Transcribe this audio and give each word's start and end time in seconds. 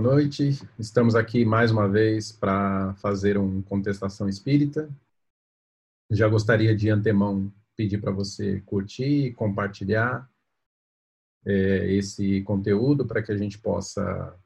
Boa 0.00 0.14
noite. 0.14 0.50
Estamos 0.78 1.16
aqui 1.16 1.44
mais 1.44 1.72
uma 1.72 1.88
vez 1.88 2.30
para 2.30 2.94
fazer 3.02 3.36
uma 3.36 3.60
contestação 3.64 4.28
espírita. 4.28 4.88
Já 6.08 6.28
gostaria 6.28 6.72
de 6.72 6.88
antemão 6.88 7.52
pedir 7.76 7.98
para 7.98 8.12
você 8.12 8.60
curtir 8.60 9.26
e 9.26 9.34
compartilhar 9.34 10.30
é, 11.44 11.92
esse 11.92 12.42
conteúdo 12.42 13.04
para 13.04 13.20
que 13.20 13.32
a 13.32 13.36
gente 13.36 13.58
possa 13.58 14.36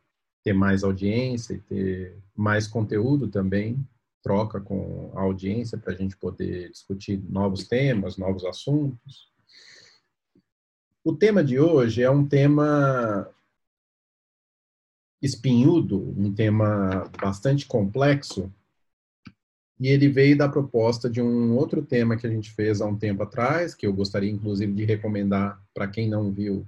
ter 0.42 0.54
mais 0.54 0.82
audiência 0.82 1.52
e 1.52 1.60
ter 1.60 2.16
mais 2.34 2.66
conteúdo 2.66 3.28
também, 3.28 3.76
troca 4.22 4.58
com 4.58 5.12
a 5.14 5.20
audiência 5.20 5.76
para 5.76 5.92
a 5.92 5.96
gente 5.96 6.16
poder 6.16 6.70
discutir 6.70 7.22
novos 7.28 7.68
temas, 7.68 8.16
novos 8.16 8.46
assuntos. 8.46 9.30
O 11.04 11.14
tema 11.14 11.44
de 11.44 11.60
hoje 11.60 12.02
é 12.02 12.10
um 12.10 12.26
tema 12.26 13.30
espinhudo, 15.22 16.12
um 16.18 16.34
tema 16.34 17.08
bastante 17.20 17.64
complexo, 17.64 18.52
e 19.78 19.88
ele 19.88 20.08
veio 20.08 20.36
da 20.36 20.48
proposta 20.48 21.08
de 21.08 21.22
um 21.22 21.56
outro 21.56 21.82
tema 21.82 22.16
que 22.16 22.26
a 22.26 22.30
gente 22.30 22.50
fez 22.50 22.80
há 22.80 22.86
um 22.86 22.96
tempo 22.96 23.22
atrás, 23.22 23.74
que 23.74 23.86
eu 23.86 23.92
gostaria 23.92 24.30
inclusive 24.30 24.72
de 24.72 24.84
recomendar 24.84 25.60
para 25.72 25.88
quem 25.88 26.08
não 26.08 26.30
viu, 26.30 26.66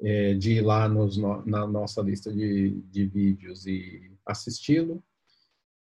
é, 0.00 0.34
de 0.34 0.52
ir 0.52 0.60
lá 0.60 0.88
nos, 0.88 1.16
na 1.16 1.66
nossa 1.66 2.02
lista 2.02 2.32
de, 2.32 2.70
de 2.90 3.06
vídeos 3.06 3.66
e 3.66 4.10
assisti-lo. 4.24 5.02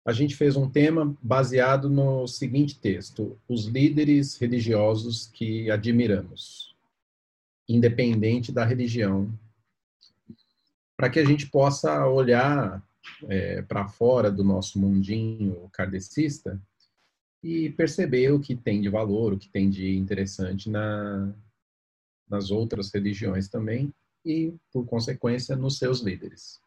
A 0.06 0.12
gente 0.12 0.36
fez 0.36 0.56
um 0.56 0.70
tema 0.70 1.16
baseado 1.20 1.90
no 1.90 2.26
seguinte 2.26 2.78
texto: 2.78 3.38
os 3.48 3.64
líderes 3.64 4.36
religiosos 4.36 5.26
que 5.26 5.70
admiramos, 5.70 6.74
independente 7.68 8.52
da 8.52 8.64
religião 8.64 9.30
para 10.96 11.10
que 11.10 11.18
a 11.18 11.24
gente 11.24 11.46
possa 11.46 12.06
olhar 12.06 12.82
é, 13.28 13.62
para 13.62 13.86
fora 13.86 14.30
do 14.30 14.42
nosso 14.42 14.78
mundinho 14.78 15.68
kardecista 15.72 16.60
e 17.42 17.70
perceber 17.70 18.32
o 18.32 18.40
que 18.40 18.56
tem 18.56 18.80
de 18.80 18.88
valor, 18.88 19.32
o 19.32 19.38
que 19.38 19.48
tem 19.48 19.68
de 19.70 19.96
interessante 19.96 20.70
na, 20.70 21.32
nas 22.28 22.50
outras 22.50 22.92
religiões 22.92 23.48
também 23.48 23.92
e, 24.24 24.54
por 24.72 24.84
consequência, 24.86 25.54
nos 25.54 25.78
seus 25.78 26.00
líderes. 26.00 26.60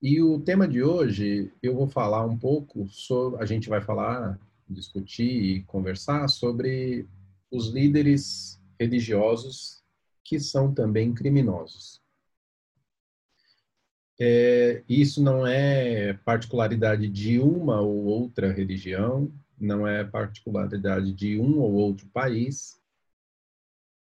E 0.00 0.22
o 0.22 0.40
tema 0.40 0.66
de 0.66 0.82
hoje, 0.82 1.52
eu 1.62 1.74
vou 1.74 1.88
falar 1.88 2.24
um 2.24 2.38
pouco 2.38 2.88
sobre, 2.88 3.42
a 3.42 3.44
gente 3.44 3.68
vai 3.68 3.80
falar, 3.80 4.38
discutir 4.68 5.28
e 5.28 5.62
conversar 5.64 6.28
sobre 6.28 7.06
os 7.50 7.68
líderes 7.68 8.60
religiosos 8.78 9.82
que 10.22 10.38
são 10.38 10.72
também 10.72 11.12
criminosos. 11.12 12.00
É, 14.20 14.82
isso 14.88 15.22
não 15.22 15.46
é 15.46 16.12
particularidade 16.24 17.08
de 17.08 17.38
uma 17.38 17.80
ou 17.80 18.04
outra 18.04 18.52
religião, 18.52 19.32
não 19.58 19.86
é 19.86 20.04
particularidade 20.04 21.12
de 21.12 21.38
um 21.38 21.58
ou 21.58 21.72
outro 21.74 22.06
país. 22.08 22.80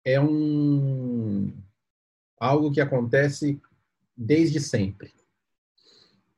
É 0.05 0.21
um 0.21 1.53
algo 2.39 2.71
que 2.71 2.81
acontece 2.81 3.61
desde 4.17 4.61
sempre. 4.61 5.13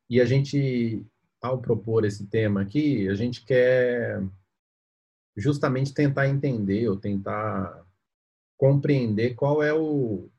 E 0.08 0.20
a 0.20 0.24
gente, 0.24 1.04
ao 1.42 1.60
propor 1.60 2.04
esse 2.04 2.26
tema 2.26 2.62
aqui, 2.62 3.08
a 3.08 3.14
gente 3.14 3.44
quer 3.44 4.22
justamente 5.36 5.92
tentar 5.92 6.28
entender 6.28 6.88
ou 6.88 6.96
tentar 6.96 7.84
compreender 8.56 9.34
qual 9.34 9.62
é 9.62 9.74
o, 9.74 10.30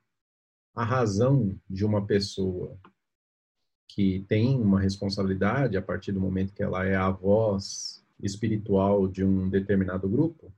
a 0.73 0.83
razão 0.83 1.59
de 1.69 1.85
uma 1.85 2.05
pessoa 2.05 2.79
que 3.87 4.25
tem 4.27 4.59
uma 4.61 4.79
responsabilidade 4.79 5.77
a 5.77 5.81
partir 5.81 6.11
do 6.11 6.19
momento 6.19 6.53
que 6.53 6.63
ela 6.63 6.85
é 6.85 6.95
a 6.95 7.09
voz 7.09 8.03
espiritual 8.21 9.07
de 9.07 9.23
um 9.23 9.49
determinado 9.49 10.09
grupo, 10.09 10.51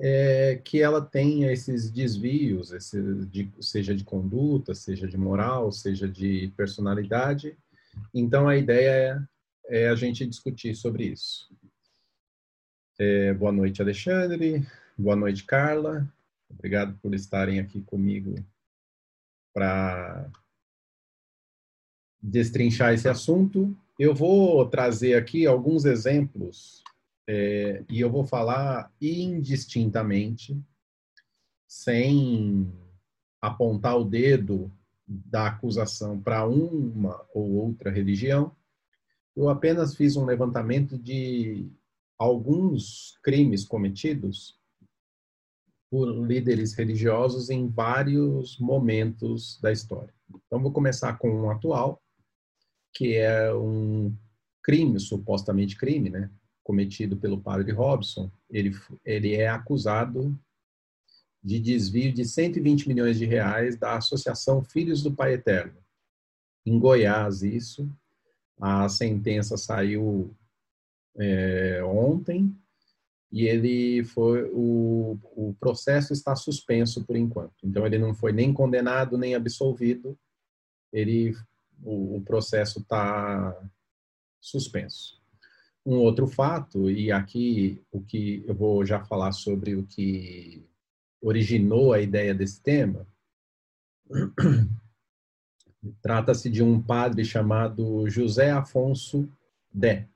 é 0.00 0.60
que 0.64 0.80
ela 0.80 1.00
tenha 1.00 1.50
esses 1.50 1.90
desvios, 1.90 2.70
esse 2.72 3.02
de, 3.26 3.50
seja 3.60 3.94
de 3.94 4.04
conduta, 4.04 4.74
seja 4.74 5.08
de 5.08 5.16
moral, 5.16 5.72
seja 5.72 6.08
de 6.08 6.52
personalidade. 6.56 7.56
Então, 8.14 8.46
a 8.46 8.56
ideia 8.56 9.28
é, 9.66 9.84
é 9.84 9.88
a 9.88 9.96
gente 9.96 10.24
discutir 10.26 10.76
sobre 10.76 11.06
isso. 11.06 11.50
É, 12.98 13.32
boa 13.34 13.50
noite, 13.50 13.82
Alexandre. 13.82 14.64
Boa 14.96 15.16
noite, 15.16 15.44
Carla. 15.44 16.08
Obrigado 16.48 16.96
por 17.02 17.12
estarem 17.14 17.58
aqui 17.58 17.80
comigo 17.82 18.36
para 19.52 20.30
destrinchar 22.22 22.92
esse 22.92 23.08
assunto. 23.08 23.76
Eu 23.98 24.14
vou 24.14 24.66
trazer 24.68 25.14
aqui 25.14 25.46
alguns 25.46 25.84
exemplos 25.84 26.82
é, 27.28 27.84
e 27.90 28.00
eu 28.00 28.10
vou 28.10 28.24
falar 28.24 28.90
indistintamente, 29.00 30.58
sem 31.66 32.72
apontar 33.40 33.98
o 33.98 34.04
dedo 34.04 34.72
da 35.06 35.48
acusação 35.48 36.20
para 36.20 36.46
uma 36.46 37.24
ou 37.34 37.52
outra 37.52 37.90
religião. 37.90 38.54
Eu 39.36 39.48
apenas 39.48 39.94
fiz 39.94 40.16
um 40.16 40.24
levantamento 40.24 40.98
de 40.98 41.70
alguns 42.18 43.16
crimes 43.22 43.64
cometidos 43.64 44.58
por 45.90 46.06
líderes 46.26 46.74
religiosos 46.74 47.48
em 47.48 47.68
vários 47.68 48.58
momentos 48.58 49.58
da 49.60 49.72
história. 49.72 50.12
Então, 50.46 50.60
vou 50.60 50.72
começar 50.72 51.16
com 51.18 51.30
um 51.30 51.50
atual, 51.50 52.02
que 52.98 53.14
é 53.14 53.54
um 53.54 54.12
crime, 54.60 54.98
supostamente 54.98 55.76
crime, 55.76 56.10
né, 56.10 56.28
cometido 56.64 57.16
pelo 57.16 57.40
padre 57.40 57.70
Robson. 57.70 58.28
Ele, 58.50 58.76
ele 59.04 59.36
é 59.36 59.46
acusado 59.46 60.36
de 61.40 61.60
desvio 61.60 62.12
de 62.12 62.24
120 62.24 62.88
milhões 62.88 63.16
de 63.16 63.24
reais 63.24 63.76
da 63.76 63.96
Associação 63.96 64.64
Filhos 64.64 65.00
do 65.00 65.14
Pai 65.14 65.34
Eterno. 65.34 65.78
Em 66.66 66.76
Goiás, 66.76 67.42
isso. 67.42 67.88
A 68.60 68.88
sentença 68.88 69.56
saiu 69.56 70.34
é, 71.16 71.80
ontem 71.84 72.52
e 73.30 73.46
ele 73.46 74.02
foi 74.02 74.50
o, 74.52 75.16
o 75.36 75.54
processo 75.60 76.12
está 76.12 76.34
suspenso 76.34 77.04
por 77.04 77.14
enquanto. 77.14 77.54
Então 77.62 77.86
ele 77.86 77.96
não 77.96 78.12
foi 78.12 78.32
nem 78.32 78.52
condenado 78.52 79.16
nem 79.16 79.36
absolvido. 79.36 80.18
Ele 80.92 81.36
o, 81.82 82.16
o 82.16 82.20
processo 82.22 82.80
está 82.80 83.56
suspenso. 84.40 85.18
Um 85.84 85.96
outro 85.96 86.26
fato, 86.26 86.90
e 86.90 87.10
aqui 87.10 87.82
o 87.90 88.00
que 88.00 88.44
eu 88.46 88.54
vou 88.54 88.84
já 88.84 89.02
falar 89.04 89.32
sobre 89.32 89.74
o 89.74 89.86
que 89.86 90.66
originou 91.20 91.92
a 91.92 92.00
ideia 92.00 92.34
desse 92.34 92.60
tema, 92.60 93.06
trata-se 96.02 96.50
de 96.50 96.62
um 96.62 96.80
padre 96.80 97.24
chamado 97.24 98.08
José 98.08 98.50
Afonso 98.50 99.28
Dé. 99.72 100.06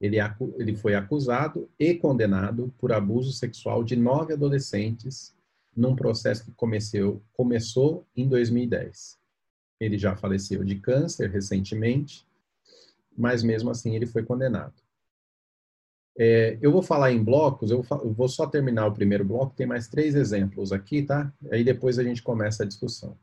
Ele, 0.00 0.16
ele 0.58 0.74
foi 0.74 0.94
acusado 0.94 1.68
e 1.78 1.94
condenado 1.94 2.74
por 2.78 2.90
abuso 2.90 3.32
sexual 3.32 3.84
de 3.84 3.94
nove 3.94 4.32
adolescentes 4.32 5.36
num 5.76 5.94
processo 5.94 6.44
que 6.44 6.52
comeceu, 6.52 7.22
começou 7.32 8.06
em 8.16 8.26
2010. 8.26 9.19
Ele 9.80 9.98
já 9.98 10.14
faleceu 10.14 10.62
de 10.62 10.78
câncer 10.78 11.30
recentemente, 11.30 12.26
mas 13.16 13.42
mesmo 13.42 13.70
assim 13.70 13.96
ele 13.96 14.06
foi 14.06 14.22
condenado. 14.22 14.74
É, 16.18 16.58
eu 16.60 16.70
vou 16.70 16.82
falar 16.82 17.12
em 17.12 17.22
blocos, 17.22 17.70
eu 17.70 17.82
vou 17.82 18.28
só 18.28 18.46
terminar 18.46 18.86
o 18.86 18.92
primeiro 18.92 19.24
bloco, 19.24 19.56
tem 19.56 19.66
mais 19.66 19.88
três 19.88 20.14
exemplos 20.14 20.70
aqui, 20.70 21.02
tá? 21.02 21.32
Aí 21.50 21.64
depois 21.64 21.98
a 21.98 22.04
gente 22.04 22.22
começa 22.22 22.62
a 22.62 22.66
discussão. 22.66 23.18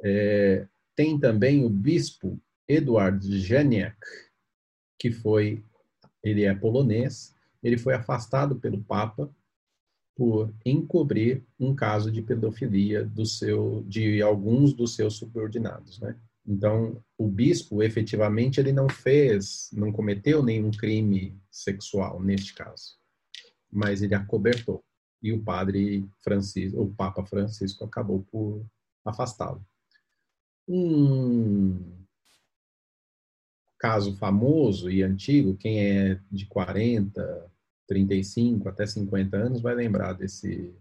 É, 0.00 0.66
tem 0.94 1.18
também 1.18 1.64
o 1.64 1.70
bispo 1.70 2.40
Eduard 2.68 3.26
Janiak, 3.40 3.96
que 4.98 5.10
foi, 5.10 5.64
ele 6.22 6.44
é 6.44 6.54
polonês, 6.54 7.34
ele 7.62 7.76
foi 7.76 7.94
afastado 7.94 8.56
pelo 8.56 8.82
Papa 8.82 9.28
por 10.14 10.52
encobrir 10.64 11.42
um 11.58 11.74
caso 11.74 12.10
de 12.10 12.22
pedofilia 12.22 13.04
do 13.04 13.24
seu, 13.24 13.82
de 13.86 14.20
alguns 14.20 14.72
dos 14.72 14.94
seus 14.94 15.16
subordinados, 15.16 15.98
né? 16.00 16.16
Então, 16.46 17.02
o 17.16 17.28
bispo, 17.28 17.82
efetivamente, 17.82 18.58
ele 18.58 18.72
não 18.72 18.88
fez, 18.88 19.70
não 19.72 19.92
cometeu 19.92 20.42
nenhum 20.42 20.70
crime 20.70 21.40
sexual 21.50 22.20
neste 22.20 22.52
caso, 22.54 22.96
mas 23.70 24.02
ele 24.02 24.14
acobertou. 24.14 24.84
E 25.22 25.32
o 25.32 25.40
padre 25.40 26.04
Francisco, 26.18 26.82
o 26.82 26.92
Papa 26.92 27.24
Francisco, 27.24 27.84
acabou 27.84 28.26
por 28.30 28.66
afastá-lo. 29.04 29.64
Um 30.66 32.02
caso 33.78 34.16
famoso 34.16 34.90
e 34.90 35.02
antigo, 35.02 35.56
quem 35.56 35.80
é 35.80 36.20
de 36.30 36.46
40, 36.46 37.51
35 37.92 38.70
até 38.70 38.86
50 38.86 39.36
anos 39.36 39.60
vai 39.60 39.74
lembrar 39.74 40.14
desse, 40.14 40.74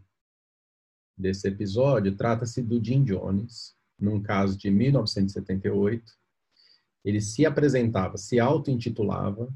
desse 1.17 1.45
episódio 1.45 2.15
trata-se 2.15 2.61
do 2.61 2.81
Jim 2.81 3.03
Jones, 3.03 3.75
num 3.99 4.21
caso 4.21 4.57
de 4.57 4.71
1978. 4.71 6.09
Ele 7.03 7.19
se 7.19 7.45
apresentava, 7.45 8.17
se 8.17 8.39
auto-intitulava 8.39 9.53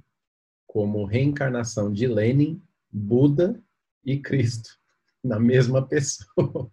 como 0.67 1.05
reencarnação 1.05 1.93
de 1.93 2.07
Lenin, 2.07 2.61
Buda 2.91 3.63
e 4.03 4.19
Cristo, 4.19 4.69
na 5.23 5.39
mesma 5.39 5.87
pessoa. 5.87 6.69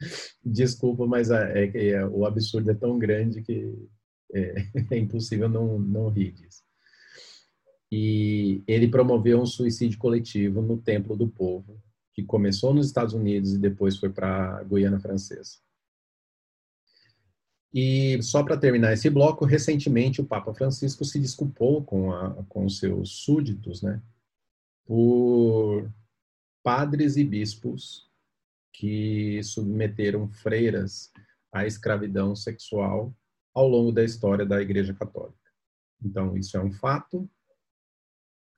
Desculpa, 0.44 1.06
mas 1.06 1.30
é, 1.30 1.64
é, 1.64 1.88
é, 1.90 2.06
o 2.06 2.26
absurdo 2.26 2.72
é 2.72 2.74
tão 2.74 2.98
grande 2.98 3.40
que 3.40 3.72
é, 4.32 4.66
é 4.90 4.98
impossível 4.98 5.48
não, 5.48 5.78
não 5.78 6.08
rir 6.08 6.32
disso. 6.32 6.64
E 7.90 8.62
ele 8.66 8.88
promoveu 8.88 9.40
um 9.40 9.46
suicídio 9.46 9.98
coletivo 9.98 10.60
no 10.60 10.76
Templo 10.76 11.16
do 11.16 11.28
Povo, 11.28 11.80
que 12.12 12.22
começou 12.22 12.72
nos 12.72 12.86
Estados 12.86 13.14
Unidos 13.14 13.52
e 13.52 13.58
depois 13.58 13.96
foi 13.96 14.10
para 14.10 14.58
a 14.58 14.64
Guiana 14.64 15.00
Francesa. 15.00 15.58
E 17.72 18.22
só 18.22 18.44
para 18.44 18.56
terminar 18.56 18.92
esse 18.92 19.10
bloco, 19.10 19.44
recentemente 19.44 20.20
o 20.20 20.26
Papa 20.26 20.54
Francisco 20.54 21.04
se 21.04 21.18
desculpou 21.18 21.82
com, 21.82 22.12
a, 22.12 22.44
com 22.48 22.68
seus 22.68 23.24
súditos, 23.24 23.82
né, 23.82 24.00
por 24.86 25.92
padres 26.62 27.16
e 27.16 27.24
bispos 27.24 28.08
que 28.72 29.42
submeteram 29.42 30.28
freiras 30.28 31.12
à 31.52 31.66
escravidão 31.66 32.36
sexual 32.36 33.12
ao 33.52 33.68
longo 33.68 33.90
da 33.90 34.04
história 34.04 34.46
da 34.46 34.60
Igreja 34.60 34.94
Católica. 34.94 35.38
Então, 36.02 36.36
isso 36.36 36.56
é 36.56 36.62
um 36.62 36.72
fato, 36.72 37.28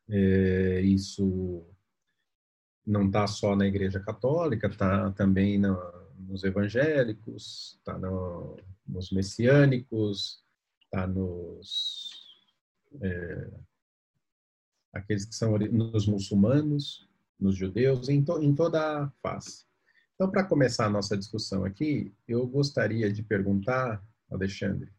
é, 0.08 0.80
isso 0.80 1.64
não 2.86 3.06
está 3.06 3.26
só 3.26 3.56
na 3.56 3.66
Igreja 3.66 4.00
Católica, 4.00 4.68
está 4.68 5.10
também 5.12 5.58
no, 5.58 5.76
nos 6.18 6.44
evangélicos, 6.44 7.76
está 7.78 7.98
no, 7.98 8.56
nos 8.86 9.10
messiânicos, 9.10 10.42
está 10.84 11.06
nos 11.06 12.10
é, 13.00 13.50
aqueles 14.92 15.24
que 15.24 15.34
são 15.34 15.58
nos 15.58 16.06
muçulmanos, 16.06 17.08
nos 17.38 17.56
judeus, 17.56 18.08
em, 18.08 18.24
to, 18.24 18.40
em 18.42 18.54
toda 18.54 19.02
a 19.02 19.10
face. 19.22 19.66
Então, 20.14 20.30
para 20.30 20.44
começar 20.44 20.86
a 20.86 20.90
nossa 20.90 21.16
discussão 21.16 21.64
aqui, 21.64 22.14
eu 22.26 22.46
gostaria 22.46 23.12
de 23.12 23.22
perguntar, 23.22 24.02
Alexandre, 24.30 24.90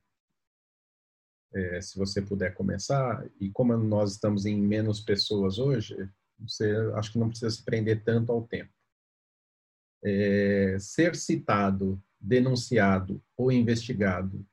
é, 1.53 1.81
se 1.81 1.97
você 1.97 2.21
puder 2.21 2.53
começar, 2.53 3.25
e 3.39 3.49
como 3.49 3.75
nós 3.77 4.13
estamos 4.13 4.45
em 4.45 4.59
menos 4.59 4.99
pessoas 4.99 5.59
hoje, 5.59 5.95
você 6.39 6.75
acho 6.95 7.11
que 7.11 7.19
não 7.19 7.29
precisa 7.29 7.49
se 7.49 7.63
prender 7.63 8.03
tanto 8.03 8.31
ao 8.31 8.43
tempo. 8.43 8.71
É, 10.03 10.77
ser 10.79 11.15
citado, 11.15 12.01
denunciado 12.19 13.21
ou 13.35 13.51
investigado 13.51 14.45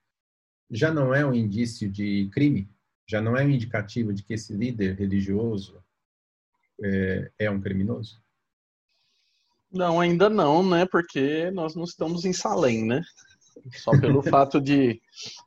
já 0.71 0.93
não 0.93 1.15
é 1.15 1.25
um 1.25 1.35
indício 1.35 1.91
de 1.91 2.29
crime? 2.33 2.69
Já 3.07 3.21
não 3.21 3.37
é 3.37 3.45
um 3.45 3.51
indicativo 3.51 4.13
de 4.13 4.23
que 4.23 4.35
esse 4.35 4.53
líder 4.55 4.97
religioso 4.97 5.83
é, 6.83 7.31
é 7.39 7.51
um 7.51 7.61
criminoso? 7.61 8.23
Não, 9.71 10.01
ainda 10.01 10.31
não, 10.31 10.69
né? 10.69 10.87
Porque 10.87 11.51
nós 11.51 11.75
não 11.75 11.85
estamos 11.85 12.25
em 12.25 12.33
Salem, 12.33 12.85
né? 12.85 13.03
Só 13.73 13.99
pelo 13.99 14.23
fato 14.23 14.61
de 14.61 15.01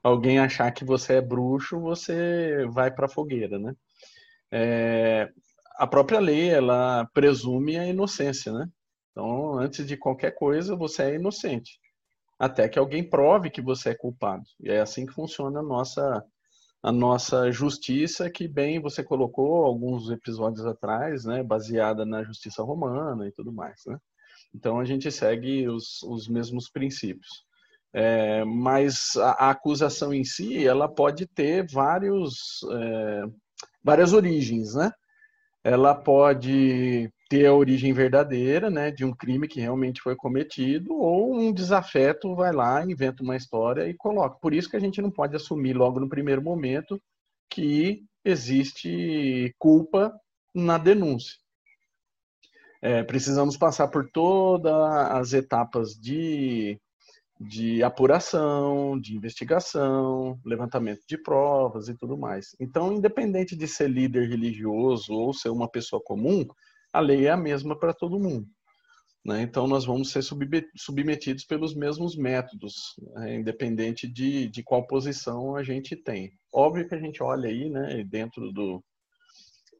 alguém 0.03 0.39
achar 0.39 0.71
que 0.71 0.85
você 0.85 1.15
é 1.15 1.21
bruxo, 1.21 1.79
você 1.79 2.65
vai 2.67 2.91
para 2.91 3.05
a 3.05 3.09
fogueira, 3.09 3.59
né? 3.59 3.75
É, 4.51 5.29
a 5.77 5.85
própria 5.85 6.19
lei 6.19 6.49
ela 6.49 7.05
presume 7.13 7.77
a 7.77 7.85
inocência, 7.85 8.51
né? 8.51 8.67
Então, 9.11 9.57
antes 9.57 9.85
de 9.85 9.97
qualquer 9.97 10.31
coisa, 10.31 10.75
você 10.75 11.03
é 11.03 11.15
inocente, 11.15 11.79
até 12.39 12.69
que 12.69 12.79
alguém 12.79 13.03
prove 13.07 13.49
que 13.49 13.61
você 13.61 13.89
é 13.89 13.95
culpado. 13.95 14.43
E 14.59 14.69
é 14.69 14.79
assim 14.79 15.05
que 15.05 15.13
funciona 15.13 15.59
a 15.59 15.63
nossa 15.63 16.23
a 16.83 16.91
nossa 16.91 17.51
justiça, 17.51 18.29
que 18.29 18.47
bem 18.47 18.79
você 18.79 19.03
colocou 19.03 19.65
alguns 19.65 20.09
episódios 20.09 20.65
atrás, 20.65 21.25
né, 21.25 21.43
baseada 21.43 22.05
na 22.05 22.23
justiça 22.23 22.63
romana 22.63 23.27
e 23.27 23.31
tudo 23.31 23.51
mais, 23.51 23.81
né? 23.85 23.97
Então 24.53 24.79
a 24.79 24.85
gente 24.85 25.11
segue 25.11 25.67
os, 25.67 26.01
os 26.03 26.27
mesmos 26.27 26.69
princípios. 26.69 27.46
É, 27.93 28.43
mas 28.43 29.15
a, 29.15 29.31
a, 29.31 29.49
acusação 29.51 30.13
em 30.13 30.23
si, 30.23 30.67
ela 30.67 30.87
pode 30.87 31.25
ter 31.25 31.65
vários, 31.71 32.59
é, 32.71 33.23
várias 33.83 34.13
origens, 34.13 34.75
né? 34.75 34.91
ela 35.67 35.93
pode 35.93 37.11
ter 37.29 37.45
a 37.45 37.53
origem 37.53 37.91
verdadeira, 37.91 38.69
né, 38.69 38.89
de 38.89 39.03
um 39.03 39.13
crime 39.13 39.49
que 39.49 39.59
realmente 39.59 40.01
foi 40.01 40.15
cometido, 40.15 40.93
ou 40.93 41.35
um 41.37 41.51
desafeto 41.51 42.33
vai 42.33 42.53
lá, 42.53 42.81
inventa 42.85 43.21
uma 43.21 43.35
história 43.35 43.85
e 43.85 43.93
coloca. 43.93 44.39
Por 44.39 44.53
isso 44.53 44.69
que 44.69 44.77
a 44.77 44.79
gente 44.79 45.01
não 45.01 45.11
pode 45.11 45.35
assumir 45.35 45.73
logo 45.73 45.99
no 45.99 46.07
primeiro 46.07 46.41
momento 46.41 47.01
que 47.49 48.01
existe 48.23 49.53
culpa 49.59 50.17
na 50.55 50.77
denúncia. 50.77 51.35
É, 52.81 53.03
precisamos 53.03 53.57
passar 53.57 53.89
por 53.89 54.09
todas 54.09 54.71
as 55.11 55.33
etapas 55.33 55.95
de 55.95 56.79
de 57.39 57.83
apuração, 57.83 58.99
de 58.99 59.15
investigação, 59.15 60.39
levantamento 60.45 61.01
de 61.07 61.17
provas 61.17 61.87
e 61.87 61.95
tudo 61.95 62.17
mais. 62.17 62.55
Então, 62.59 62.93
independente 62.93 63.55
de 63.55 63.67
ser 63.67 63.89
líder 63.89 64.29
religioso 64.29 65.13
ou 65.13 65.33
ser 65.33 65.49
uma 65.49 65.69
pessoa 65.69 66.01
comum, 66.03 66.45
a 66.91 66.99
lei 66.99 67.27
é 67.27 67.31
a 67.31 67.37
mesma 67.37 67.77
para 67.77 67.93
todo 67.93 68.19
mundo. 68.19 68.47
Né? 69.23 69.41
Então, 69.41 69.67
nós 69.67 69.85
vamos 69.85 70.09
ser 70.09 70.23
submetidos 70.23 71.43
pelos 71.43 71.75
mesmos 71.75 72.15
métodos, 72.15 72.95
né? 73.13 73.35
independente 73.35 74.07
de, 74.07 74.47
de 74.47 74.63
qual 74.63 74.87
posição 74.87 75.55
a 75.55 75.63
gente 75.63 75.95
tem. 75.95 76.31
Óbvio 76.53 76.87
que 76.87 76.95
a 76.95 76.99
gente 76.99 77.21
olha 77.21 77.49
aí, 77.49 77.69
né, 77.69 78.03
dentro 78.05 78.51
do, 78.53 78.81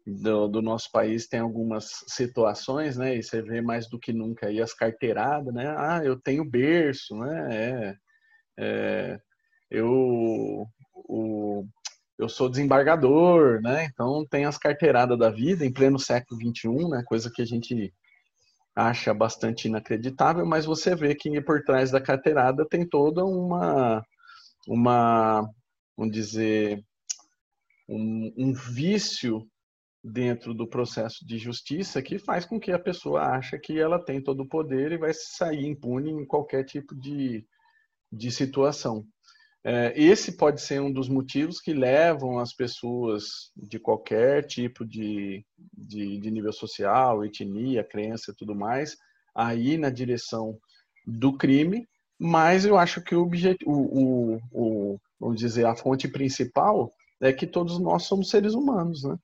do, 0.07 0.47
do, 0.47 0.61
nosso 0.61 0.89
país 0.89 1.27
tem 1.27 1.41
algumas 1.41 2.03
situações, 2.07 2.95
né? 2.95 3.17
E 3.17 3.21
você 3.21 3.41
vê 3.41 3.59
mais 3.61 3.89
do 3.89 3.99
que 3.99 4.13
nunca 4.13 4.47
aí 4.47 4.61
as 4.61 4.73
carteiradas, 4.73 5.53
né? 5.53 5.75
Ah, 5.77 6.01
eu 6.03 6.17
tenho 6.17 6.49
berço, 6.49 7.13
né? 7.17 7.47
É, 7.51 7.95
é, 8.57 9.19
eu, 9.69 10.65
o, 10.93 11.67
eu 12.17 12.29
sou 12.29 12.49
desembargador, 12.49 13.61
né? 13.61 13.85
Então 13.85 14.25
tem 14.25 14.45
as 14.45 14.57
carteiradas 14.57 15.19
da 15.19 15.29
vida 15.29 15.65
em 15.65 15.73
pleno 15.73 15.99
século 15.99 16.39
XXI, 16.39 16.89
né? 16.89 17.03
Coisa 17.05 17.29
que 17.29 17.41
a 17.41 17.45
gente 17.45 17.93
acha 18.73 19.13
bastante 19.13 19.67
inacreditável, 19.67 20.45
mas 20.45 20.65
você 20.65 20.95
vê 20.95 21.15
que 21.15 21.41
por 21.41 21.63
trás 21.63 21.91
da 21.91 21.99
carteirada 21.99 22.65
tem 22.65 22.87
toda 22.87 23.25
uma, 23.25 24.01
uma 24.67 25.49
vamos 25.97 26.13
dizer, 26.13 26.81
um, 27.89 28.33
um 28.37 28.53
vício 28.53 29.45
dentro 30.07 30.53
do 30.53 30.67
processo 30.67 31.25
de 31.25 31.37
justiça 31.37 32.01
que 32.01 32.17
faz 32.17 32.45
com 32.45 32.59
que 32.59 32.71
a 32.71 32.79
pessoa 32.79 33.21
ache 33.21 33.59
que 33.59 33.77
ela 33.77 34.03
tem 34.03 34.21
todo 34.21 34.41
o 34.41 34.47
poder 34.47 34.91
e 34.91 34.97
vai 34.97 35.13
sair 35.13 35.65
impune 35.65 36.11
em 36.11 36.25
qualquer 36.25 36.63
tipo 36.63 36.95
de, 36.95 37.45
de 38.11 38.31
situação. 38.31 39.05
É, 39.63 39.93
esse 40.01 40.37
pode 40.37 40.61
ser 40.61 40.81
um 40.81 40.91
dos 40.91 41.09
motivos 41.09 41.59
que 41.59 41.73
levam 41.73 42.39
as 42.39 42.53
pessoas 42.53 43.51
de 43.55 43.77
qualquer 43.77 44.45
tipo 44.45 44.85
de, 44.85 45.45
de, 45.73 46.17
de 46.19 46.31
nível 46.31 46.53
social, 46.53 47.25
etnia, 47.25 47.83
crença 47.83 48.31
e 48.31 48.35
tudo 48.35 48.55
mais, 48.55 48.95
a 49.35 49.53
ir 49.55 49.77
na 49.77 49.89
direção 49.89 50.57
do 51.05 51.35
crime, 51.35 51.85
mas 52.17 52.65
eu 52.65 52.77
acho 52.77 53.01
que 53.01 53.15
o, 53.15 53.29
o, 53.65 54.39
o, 54.51 54.99
vamos 55.19 55.37
dizer, 55.37 55.65
a 55.65 55.75
fonte 55.75 56.07
principal 56.07 56.93
é 57.19 57.33
que 57.33 57.45
todos 57.45 57.77
nós 57.79 58.03
somos 58.03 58.29
seres 58.29 58.53
humanos, 58.53 59.03
né? 59.03 59.17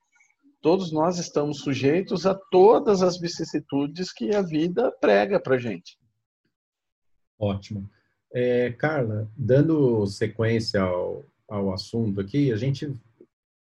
Todos 0.64 0.94
nós 0.94 1.20
estamos 1.20 1.60
sujeitos 1.60 2.26
a 2.26 2.34
todas 2.34 3.04
as 3.04 3.20
vicissitudes 3.20 4.14
que 4.14 4.34
a 4.34 4.42
vida 4.42 4.90
prega 4.94 5.38
para 5.38 5.60
gente. 5.60 6.00
Ótimo. 7.38 7.90
É, 8.32 8.72
Carla, 8.72 9.30
dando 9.36 10.08
sequência 10.08 10.82
ao, 10.82 11.26
ao 11.50 11.74
assunto 11.74 12.22
aqui, 12.22 12.50
a 12.50 12.56
gente 12.56 12.94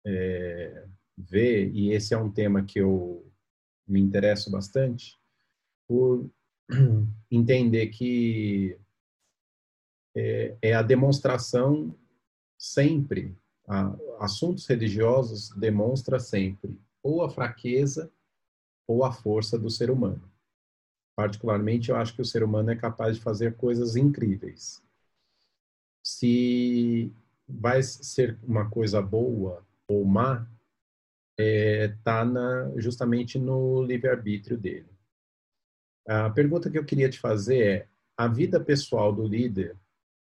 é, 0.05 0.87
vê, 1.17 1.71
e 1.71 1.91
esse 1.91 2.13
é 2.13 2.19
um 2.19 2.31
tema 2.31 2.63
que 2.63 2.79
eu 2.79 3.27
me 3.89 3.99
interesso 3.99 4.51
bastante, 4.51 5.19
por 5.89 6.31
entender 7.33 7.87
que 7.87 8.79
é, 10.15 10.55
é 10.61 10.75
a 10.75 10.83
demonstração 10.83 11.95
sempre, 12.59 13.35
a, 13.67 13.97
assuntos 14.19 14.67
religiosos 14.67 15.49
demonstra 15.57 16.19
sempre 16.21 16.79
ou 17.03 17.23
a 17.23 17.31
fraqueza 17.31 18.11
ou 18.87 19.05
a 19.05 19.13
força 19.13 19.59
do 19.59 19.71
ser 19.71 19.91
humano. 19.91 20.31
Particularmente, 21.17 21.91
eu 21.91 21.97
acho 21.97 22.15
que 22.15 22.23
o 22.23 22.25
ser 22.25 22.43
humano 22.43 22.71
é 22.71 22.77
capaz 22.77 23.17
de 23.17 23.23
fazer 23.23 23.57
coisas 23.57 23.95
incríveis. 23.95 24.83
Se 26.03 27.13
vai 27.49 27.83
ser 27.83 28.39
uma 28.43 28.69
coisa 28.69 29.03
boa 29.03 29.65
ou 29.87 30.05
má, 30.05 30.47
está 31.39 32.25
é, 32.25 32.81
justamente 32.81 33.39
no 33.39 33.83
livre-arbítrio 33.83 34.57
dele. 34.59 34.89
A 36.07 36.31
pergunta 36.31 36.71
que 36.71 36.79
eu 36.79 36.85
queria 36.85 37.09
te 37.09 37.19
fazer 37.19 37.67
é: 37.67 37.89
a 38.17 38.27
vida 38.27 38.59
pessoal 38.59 39.13
do 39.13 39.27
líder, 39.27 39.77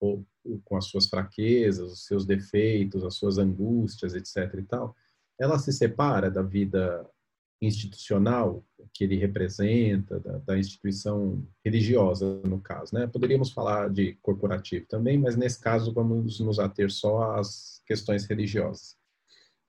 ou, 0.00 0.25
com 0.64 0.76
as 0.76 0.87
suas 0.87 1.06
fraquezas, 1.06 1.92
os 1.92 2.06
seus 2.06 2.25
defeitos, 2.25 3.04
as 3.04 3.14
suas 3.14 3.38
angústias, 3.38 4.14
etc. 4.14 4.54
e 4.58 4.62
tal, 4.62 4.96
ela 5.38 5.59
se 5.59 5.73
separa 5.73 6.31
da 6.31 6.43
vida 6.43 7.09
institucional 7.61 8.64
que 8.93 9.05
ele 9.05 9.16
representa, 9.16 10.21
da, 10.21 10.38
da, 10.38 10.59
instituição 10.59 11.47
religiosa, 11.64 12.40
no 12.45 12.61
caso. 12.61 12.95
Né? 12.95 13.07
Poderíamos 13.07 13.50
falar 13.50 13.90
de 13.90 14.14
corporativo 14.23 14.87
também, 14.87 15.19
mas 15.19 15.37
nesse 15.37 15.61
caso 15.61 15.93
vamos 15.93 16.40
nos 16.40 16.59
ater 16.59 16.90
só 16.90 17.33
às 17.33 17.83
questões 17.87 18.26
religiosas. 18.26 18.97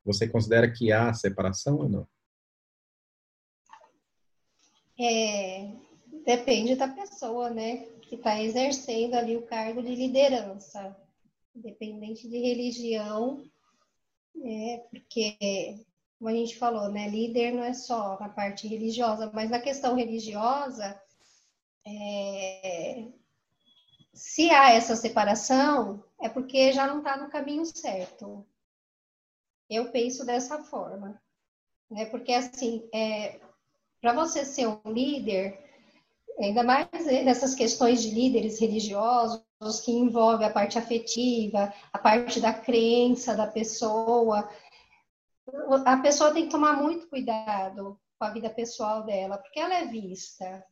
Você 0.06 0.28
considera 0.28 0.72
que 0.72 0.92
há 0.92 1.14
separação 1.14 1.78
ou 1.78 1.90
não? 1.90 2.08
É, 5.00 5.72
depende 6.26 6.76
da 6.76 6.88
pessoa, 6.88 7.50
né, 7.50 7.86
que 8.02 8.16
está 8.16 8.42
exercendo 8.42 9.14
ali 9.14 9.38
o 9.38 9.44
cargo 9.44 9.84
de 9.84 9.94
liderança, 9.94 10.96
independente 11.56 12.28
de 12.28 12.38
religião, 12.40 13.44
é, 14.44 14.78
porque 14.90 15.86
como 16.18 16.30
a 16.30 16.34
gente 16.34 16.58
falou, 16.58 16.90
né, 16.90 17.08
líder 17.10 17.52
não 17.52 17.64
é 17.64 17.74
só 17.74 18.20
na 18.20 18.30
parte 18.30 18.68
religiosa, 18.68 19.30
mas 19.34 19.50
na 19.50 19.60
questão 19.60 19.96
religiosa, 19.96 21.00
é, 21.86 23.08
se 24.14 24.50
há 24.50 24.72
essa 24.72 24.96
separação, 24.96 26.04
é 26.20 26.28
porque 26.28 26.74
já 26.74 26.88
não 26.88 27.00
está 27.00 27.18
no 27.18 27.30
caminho 27.30 27.66
certo. 27.66 28.44
Eu 29.70 29.92
penso 29.92 30.26
dessa 30.26 30.64
forma. 30.64 31.22
Né? 31.90 32.06
Porque, 32.06 32.34
assim, 32.34 32.88
é, 32.94 33.40
para 34.02 34.14
você 34.14 34.44
ser 34.44 34.68
um 34.68 34.92
líder, 34.92 35.60
ainda 36.40 36.64
mais 36.64 36.88
nessas 37.24 37.54
questões 37.54 38.02
de 38.02 38.10
líderes 38.10 38.60
religiosos, 38.60 39.46
que 39.84 39.92
envolve 39.92 40.44
a 40.44 40.52
parte 40.52 40.78
afetiva, 40.78 41.74
a 41.92 41.98
parte 41.98 42.40
da 42.40 42.54
crença 42.54 43.36
da 43.36 43.48
pessoa, 43.48 44.48
a 45.86 45.98
pessoa 45.98 46.34
tem 46.34 46.46
que 46.46 46.52
tomar 46.52 46.74
muito 46.74 47.08
cuidado 47.08 48.00
com 48.20 48.26
a 48.26 48.30
vida 48.30 48.50
pessoal 48.50 49.04
dela, 49.04 49.38
porque 49.38 49.60
ela 49.60 49.76
é 49.76 49.86
vista. 49.86 50.66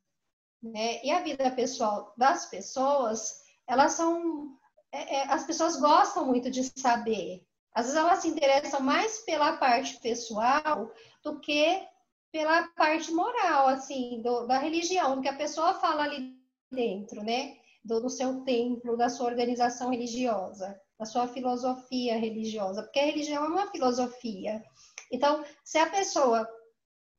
Né? 0.62 1.04
E 1.04 1.12
a 1.12 1.22
vida 1.22 1.50
pessoal 1.52 2.14
das 2.18 2.48
pessoas, 2.48 3.42
elas 3.68 3.94
são. 3.94 4.58
É, 4.92 5.16
é, 5.18 5.34
as 5.34 5.46
pessoas 5.46 5.80
gostam 5.80 6.26
muito 6.26 6.50
de 6.50 6.64
saber. 6.64 7.46
Às 7.74 7.86
vezes 7.86 8.00
elas 8.00 8.20
se 8.20 8.28
interessam 8.28 8.80
mais 8.80 9.20
pela 9.26 9.58
parte 9.58 10.00
pessoal 10.00 10.92
do 11.24 11.40
que 11.40 11.86
pela 12.32 12.68
parte 12.70 13.12
moral, 13.12 13.68
assim, 13.68 14.22
do, 14.22 14.46
da 14.46 14.58
religião, 14.58 15.22
que 15.22 15.28
a 15.28 15.36
pessoa 15.36 15.74
fala 15.76 16.04
ali 16.04 16.38
dentro, 16.72 17.24
né? 17.24 17.58
Do, 17.86 18.02
do 18.02 18.10
seu 18.10 18.42
templo, 18.42 18.98
da 18.98 19.08
sua 19.10 19.28
organização 19.28 19.92
religiosa 19.92 20.76
da 20.98 21.06
sua 21.06 21.28
filosofia 21.28 22.18
religiosa, 22.18 22.84
porque 22.84 23.00
a 23.00 23.06
religião 23.06 23.44
é 23.44 23.48
uma 23.48 23.70
filosofia. 23.70 24.64
Então, 25.12 25.44
se 25.64 25.78
a 25.78 25.88
pessoa 25.88 26.48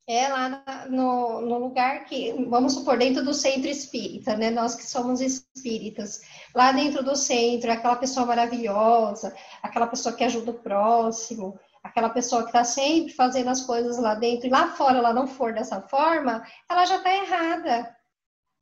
é 0.07 0.27
lá 0.29 0.85
no, 0.89 1.41
no, 1.41 1.59
lugar 1.59 2.05
que, 2.05 2.31
vamos 2.47 2.73
supor, 2.73 2.97
dentro 2.97 3.23
do 3.23 3.33
centro 3.33 3.67
espírita, 3.67 4.37
né? 4.37 4.49
Nós 4.49 4.73
que 4.73 4.85
somos 4.85 5.19
espíritas, 5.19 6.21
lá 6.55 6.71
dentro 6.71 7.03
do 7.03 7.15
centro, 7.15 7.71
aquela 7.71 7.97
pessoa 7.97 8.25
maravilhosa, 8.25 9.35
aquela 9.61 9.85
pessoa 9.85 10.15
que 10.15 10.23
ajuda 10.23 10.51
o 10.51 10.59
próximo, 10.59 11.59
aquela 11.83 12.09
pessoa 12.09 12.43
que 12.43 12.49
está 12.49 12.63
sempre 12.63 13.13
fazendo 13.13 13.49
as 13.49 13.61
coisas 13.61 13.99
lá 13.99 14.15
dentro 14.15 14.47
e 14.47 14.49
lá 14.49 14.69
fora 14.69 14.97
ela 14.97 15.13
não 15.13 15.27
for 15.27 15.53
dessa 15.53 15.81
forma, 15.81 16.41
ela 16.69 16.85
já 16.85 16.97
está 16.97 17.13
errada. 17.13 17.96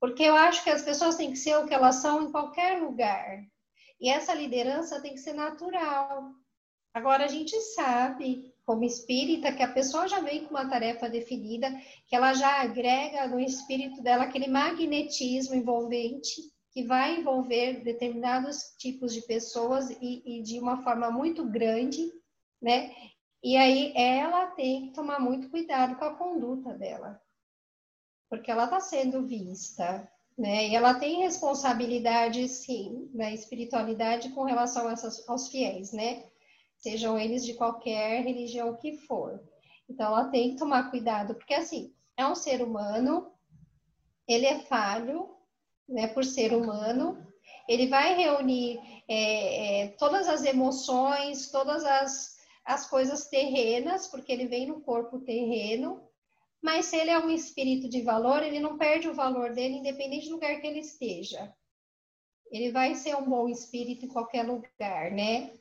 Porque 0.05 0.21
eu 0.21 0.35
acho 0.35 0.63
que 0.63 0.69
as 0.69 0.83
pessoas 0.83 1.15
têm 1.15 1.31
que 1.31 1.37
ser 1.39 1.57
o 1.57 1.65
que 1.65 1.73
elas 1.73 1.95
são 1.95 2.21
em 2.21 2.31
qualquer 2.31 2.79
lugar. 2.79 3.43
E 3.99 4.07
essa 4.07 4.35
liderança 4.35 5.01
tem 5.01 5.13
que 5.13 5.19
ser 5.19 5.33
natural. 5.33 6.29
Agora, 6.93 7.25
a 7.25 7.27
gente 7.27 7.59
sabe, 7.73 8.53
como 8.63 8.83
espírita, 8.83 9.51
que 9.51 9.63
a 9.63 9.73
pessoa 9.73 10.07
já 10.07 10.19
vem 10.19 10.45
com 10.45 10.51
uma 10.51 10.69
tarefa 10.69 11.09
definida, 11.09 11.75
que 12.05 12.15
ela 12.15 12.35
já 12.35 12.61
agrega 12.61 13.27
no 13.27 13.39
espírito 13.39 13.99
dela 14.03 14.25
aquele 14.25 14.45
magnetismo 14.45 15.55
envolvente, 15.55 16.35
que 16.71 16.83
vai 16.83 17.19
envolver 17.19 17.83
determinados 17.83 18.75
tipos 18.77 19.11
de 19.11 19.23
pessoas 19.23 19.89
e, 19.89 20.21
e 20.23 20.43
de 20.43 20.59
uma 20.59 20.83
forma 20.83 21.09
muito 21.09 21.43
grande, 21.43 22.11
né? 22.61 22.93
E 23.43 23.57
aí 23.57 23.91
ela 23.95 24.51
tem 24.51 24.85
que 24.85 24.93
tomar 24.93 25.19
muito 25.19 25.49
cuidado 25.49 25.95
com 25.95 26.05
a 26.05 26.13
conduta 26.13 26.75
dela, 26.75 27.19
porque 28.29 28.51
ela 28.51 28.65
está 28.65 28.79
sendo 28.79 29.25
vista, 29.25 30.09
né? 30.37 30.67
E 30.67 30.75
ela 30.75 30.95
tem 30.95 31.23
responsabilidade, 31.23 32.47
sim, 32.47 33.09
na 33.13 33.31
espiritualidade 33.31 34.29
com 34.29 34.43
relação 34.43 34.89
essas, 34.89 35.27
aos 35.29 35.47
fiéis, 35.47 35.91
né? 35.91 36.25
Sejam 36.77 37.17
eles 37.17 37.45
de 37.45 37.53
qualquer 37.53 38.23
religião 38.23 38.75
que 38.75 38.97
for. 38.97 39.41
Então, 39.89 40.07
ela 40.07 40.29
tem 40.29 40.51
que 40.51 40.57
tomar 40.57 40.89
cuidado, 40.89 41.35
porque, 41.35 41.53
assim, 41.53 41.93
é 42.17 42.25
um 42.25 42.35
ser 42.35 42.61
humano, 42.61 43.31
ele 44.27 44.45
é 44.45 44.59
falho, 44.59 45.35
né, 45.87 46.07
por 46.07 46.25
ser 46.25 46.53
humano, 46.53 47.25
ele 47.67 47.87
vai 47.87 48.15
reunir 48.15 48.79
é, 49.07 49.83
é, 49.83 49.87
todas 49.89 50.27
as 50.27 50.43
emoções, 50.43 51.51
todas 51.51 51.83
as, 51.83 52.37
as 52.65 52.89
coisas 52.89 53.27
terrenas, 53.27 54.07
porque 54.07 54.31
ele 54.31 54.47
vem 54.47 54.67
no 54.67 54.81
corpo 54.81 55.19
terreno, 55.19 56.04
mas 56.65 56.87
se 56.87 56.97
ele 56.97 57.11
é 57.11 57.19
um 57.19 57.29
espírito 57.29 57.87
de 57.87 58.01
valor, 58.01 58.41
ele 58.41 58.59
não 58.59 58.75
perde 58.75 59.07
o 59.07 59.13
valor 59.13 59.53
dele, 59.53 59.75
independente 59.75 60.27
do 60.27 60.33
lugar 60.33 60.59
que 60.59 60.65
ele 60.65 60.79
esteja. 60.79 61.53
Ele 62.49 62.71
vai 62.71 62.95
ser 62.95 63.15
um 63.15 63.29
bom 63.29 63.47
espírito 63.47 64.05
em 64.05 64.09
qualquer 64.09 64.47
lugar, 64.47 65.11
né? 65.11 65.53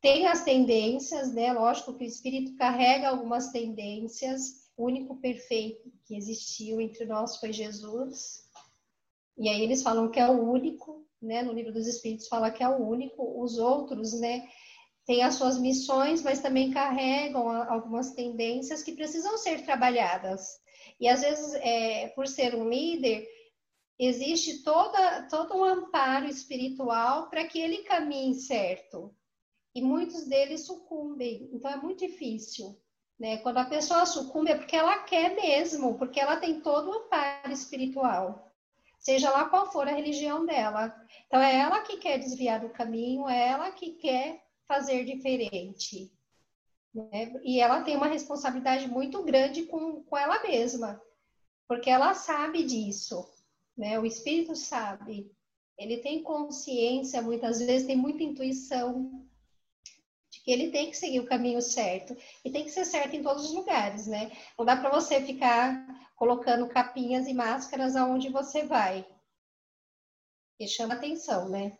Tem 0.00 0.28
as 0.28 0.44
tendências, 0.44 1.34
né? 1.34 1.52
Lógico 1.52 1.94
que 1.94 2.04
o 2.04 2.06
espírito 2.06 2.54
carrega 2.54 3.08
algumas 3.08 3.50
tendências. 3.50 4.70
O 4.76 4.84
único 4.84 5.16
perfeito 5.16 5.92
que 6.04 6.14
existiu 6.14 6.80
entre 6.80 7.06
nós 7.06 7.38
foi 7.38 7.52
Jesus. 7.52 8.48
E 9.36 9.48
aí 9.48 9.60
eles 9.60 9.82
falam 9.82 10.08
que 10.12 10.20
é 10.20 10.28
o 10.28 10.48
único, 10.48 11.04
né? 11.20 11.42
No 11.42 11.52
livro 11.52 11.72
dos 11.72 11.88
Espíritos 11.88 12.28
fala 12.28 12.52
que 12.52 12.62
é 12.62 12.68
o 12.68 12.86
único. 12.86 13.42
Os 13.42 13.58
outros, 13.58 14.12
né? 14.20 14.48
Têm 15.06 15.22
as 15.22 15.36
suas 15.36 15.58
missões, 15.58 16.20
mas 16.22 16.40
também 16.40 16.72
carregam 16.72 17.48
algumas 17.48 18.10
tendências 18.10 18.82
que 18.82 18.92
precisam 18.92 19.38
ser 19.38 19.64
trabalhadas. 19.64 20.60
E 20.98 21.08
às 21.08 21.20
vezes, 21.20 21.54
é, 21.54 22.08
por 22.08 22.26
ser 22.26 22.54
um 22.54 22.68
líder, 22.68 23.26
existe 23.98 24.62
toda, 24.64 25.22
todo 25.30 25.56
um 25.56 25.64
amparo 25.64 26.26
espiritual 26.26 27.30
para 27.30 27.46
que 27.46 27.58
ele 27.58 27.78
caminhe 27.78 28.34
certo. 28.34 29.14
E 29.74 29.80
muitos 29.80 30.26
deles 30.26 30.66
sucumbem, 30.66 31.50
então 31.52 31.70
é 31.70 31.76
muito 31.76 32.06
difícil. 32.06 32.76
Né? 33.18 33.38
Quando 33.38 33.58
a 33.58 33.64
pessoa 33.64 34.04
sucumbe 34.06 34.50
é 34.50 34.56
porque 34.56 34.76
ela 34.76 34.98
quer 35.04 35.34
mesmo, 35.34 35.96
porque 35.96 36.20
ela 36.20 36.36
tem 36.36 36.60
todo 36.60 36.90
o 36.90 36.94
amparo 36.94 37.52
espiritual, 37.52 38.52
seja 38.98 39.30
lá 39.30 39.46
qual 39.46 39.70
for 39.70 39.86
a 39.86 39.92
religião 39.92 40.44
dela. 40.44 40.94
Então 41.26 41.40
é 41.40 41.56
ela 41.56 41.80
que 41.82 41.98
quer 41.98 42.18
desviar 42.18 42.60
do 42.60 42.70
caminho, 42.70 43.28
é 43.28 43.48
ela 43.48 43.70
que 43.70 43.92
quer 43.92 44.45
fazer 44.66 45.04
diferente. 45.04 46.12
Né? 46.94 47.32
E 47.42 47.60
ela 47.60 47.82
tem 47.82 47.96
uma 47.96 48.06
responsabilidade 48.06 48.88
muito 48.88 49.22
grande 49.22 49.64
com, 49.64 50.02
com 50.02 50.16
ela 50.16 50.42
mesma, 50.42 51.00
porque 51.68 51.90
ela 51.90 52.14
sabe 52.14 52.64
disso, 52.64 53.28
né? 53.76 53.98
O 53.98 54.06
espírito 54.06 54.56
sabe, 54.56 55.30
ele 55.78 55.98
tem 55.98 56.22
consciência, 56.22 57.20
muitas 57.20 57.58
vezes 57.58 57.86
tem 57.86 57.96
muita 57.96 58.22
intuição 58.22 59.26
de 60.30 60.40
que 60.40 60.50
ele 60.50 60.70
tem 60.70 60.90
que 60.90 60.96
seguir 60.96 61.20
o 61.20 61.26
caminho 61.26 61.60
certo 61.60 62.16
e 62.44 62.50
tem 62.50 62.64
que 62.64 62.70
ser 62.70 62.86
certo 62.86 63.14
em 63.14 63.22
todos 63.22 63.44
os 63.44 63.52
lugares, 63.52 64.06
né? 64.06 64.32
Não 64.58 64.64
dá 64.64 64.76
para 64.76 64.90
você 64.90 65.20
ficar 65.20 65.86
colocando 66.16 66.68
capinhas 66.68 67.26
e 67.26 67.34
máscaras 67.34 67.94
aonde 67.94 68.30
você 68.30 68.64
vai. 68.64 69.06
E 70.58 70.66
chama 70.66 70.94
atenção, 70.94 71.50
né? 71.50 71.78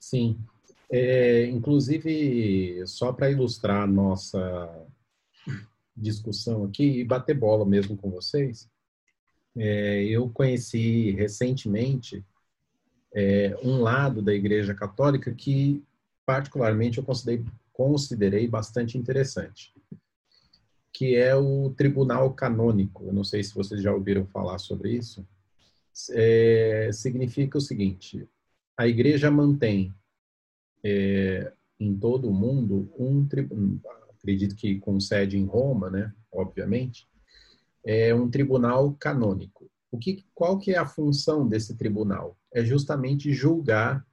Sim. 0.00 0.44
É, 0.90 1.46
inclusive, 1.46 2.86
só 2.86 3.12
para 3.12 3.30
ilustrar 3.30 3.82
a 3.82 3.86
nossa 3.86 4.86
discussão 5.96 6.64
aqui 6.64 7.00
e 7.00 7.04
bater 7.04 7.34
bola 7.34 7.64
mesmo 7.64 7.96
com 7.96 8.10
vocês, 8.10 8.68
é, 9.56 10.04
eu 10.04 10.28
conheci 10.28 11.12
recentemente 11.12 12.24
é, 13.14 13.56
um 13.62 13.80
lado 13.80 14.20
da 14.20 14.34
Igreja 14.34 14.74
Católica 14.74 15.32
que, 15.32 15.82
particularmente, 16.24 16.98
eu 16.98 17.04
considerei, 17.04 17.44
considerei 17.72 18.46
bastante 18.46 18.98
interessante, 18.98 19.72
que 20.92 21.16
é 21.16 21.34
o 21.34 21.70
Tribunal 21.70 22.32
Canônico. 22.34 23.04
Eu 23.06 23.12
não 23.12 23.24
sei 23.24 23.42
se 23.42 23.54
vocês 23.54 23.82
já 23.82 23.92
ouviram 23.92 24.26
falar 24.26 24.58
sobre 24.58 24.92
isso. 24.92 25.26
É, 26.10 26.90
significa 26.92 27.56
o 27.56 27.60
seguinte: 27.60 28.28
a 28.76 28.86
Igreja 28.86 29.30
mantém 29.30 29.94
é, 30.86 31.52
em 31.80 31.96
todo 31.96 32.28
o 32.28 32.34
mundo 32.34 32.88
um 32.96 33.26
acredito 34.10 34.54
que 34.54 34.78
com 34.78 35.00
sede 35.00 35.36
em 35.36 35.44
Roma, 35.44 35.90
né, 35.90 36.12
obviamente, 36.32 37.06
é 37.84 38.14
um 38.14 38.30
tribunal 38.30 38.94
canônico. 38.94 39.70
o 39.90 39.98
que, 39.98 40.24
qual 40.34 40.58
que 40.58 40.72
é 40.72 40.78
a 40.78 40.86
função 40.86 41.48
desse 41.48 41.76
tribunal? 41.76 42.36
É 42.52 42.64
justamente 42.64 43.32
julgar 43.32 44.04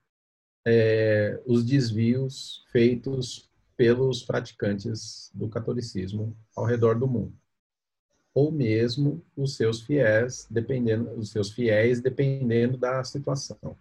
é, 0.65 1.41
os 1.45 1.63
desvios 1.65 2.63
feitos 2.71 3.49
pelos 3.75 4.23
praticantes 4.23 5.31
do 5.33 5.49
catolicismo 5.49 6.35
ao 6.55 6.65
redor 6.65 6.97
do 6.97 7.07
mundo, 7.07 7.33
ou 8.33 8.51
mesmo 8.51 9.23
os 9.35 9.55
seus 9.55 9.81
fiéis, 9.81 10.47
dependendo, 10.49 11.09
os 11.17 11.31
seus 11.31 11.51
fiéis, 11.51 11.99
dependendo 11.99 12.77
da 12.77 13.03
situação. 13.03 13.75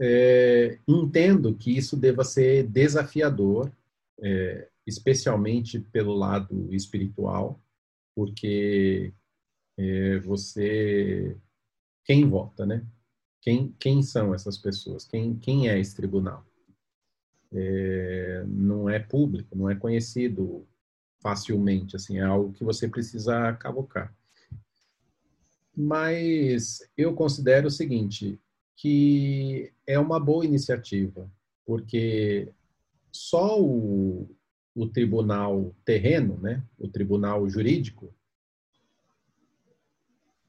É, 0.00 0.78
entendo 0.88 1.54
que 1.54 1.76
isso 1.76 1.96
deva 1.96 2.24
ser 2.24 2.66
desafiador, 2.66 3.70
é, 4.22 4.68
especialmente 4.86 5.78
pelo 5.78 6.14
lado 6.14 6.72
espiritual, 6.74 7.60
porque 8.14 9.12
é, 9.76 10.18
você 10.20 11.36
quem 12.04 12.28
vota, 12.28 12.66
né? 12.66 12.84
Quem, 13.40 13.74
quem 13.78 14.02
são 14.02 14.34
essas 14.34 14.58
pessoas? 14.58 15.04
Quem, 15.04 15.36
quem 15.36 15.68
é 15.68 15.78
esse 15.78 15.94
tribunal? 15.94 16.44
É, 17.52 18.44
não 18.46 18.88
é 18.88 18.98
público, 18.98 19.56
não 19.56 19.68
é 19.68 19.74
conhecido 19.74 20.66
facilmente, 21.20 21.96
assim, 21.96 22.18
é 22.18 22.22
algo 22.22 22.52
que 22.52 22.64
você 22.64 22.88
precisa 22.88 23.52
cavocar. 23.54 24.14
Mas 25.76 26.80
eu 26.96 27.14
considero 27.14 27.68
o 27.68 27.70
seguinte, 27.70 28.40
que 28.80 29.74
é 29.86 29.98
uma 29.98 30.18
boa 30.18 30.42
iniciativa, 30.42 31.30
porque 31.66 32.50
só 33.12 33.60
o, 33.60 34.26
o 34.74 34.88
tribunal 34.88 35.76
terreno, 35.84 36.38
né, 36.38 36.64
o 36.78 36.88
tribunal 36.88 37.46
jurídico, 37.46 38.10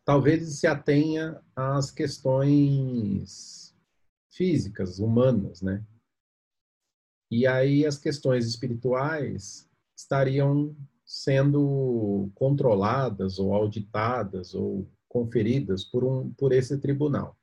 talvez 0.05 0.47
se 0.59 0.65
atenha 0.65 1.41
às 1.53 1.91
questões 1.91 3.75
físicas, 4.29 4.99
humanas, 4.99 5.61
né? 5.61 5.83
E 7.29 7.45
aí 7.45 7.85
as 7.85 7.97
questões 7.97 8.47
espirituais 8.47 9.69
estariam 9.93 10.73
sendo 11.03 12.31
controladas 12.33 13.39
ou 13.39 13.53
auditadas 13.53 14.55
ou 14.55 14.87
conferidas 15.09 15.83
por 15.83 16.05
um 16.05 16.31
por 16.31 16.53
esse 16.53 16.77
tribunal. 16.77 17.37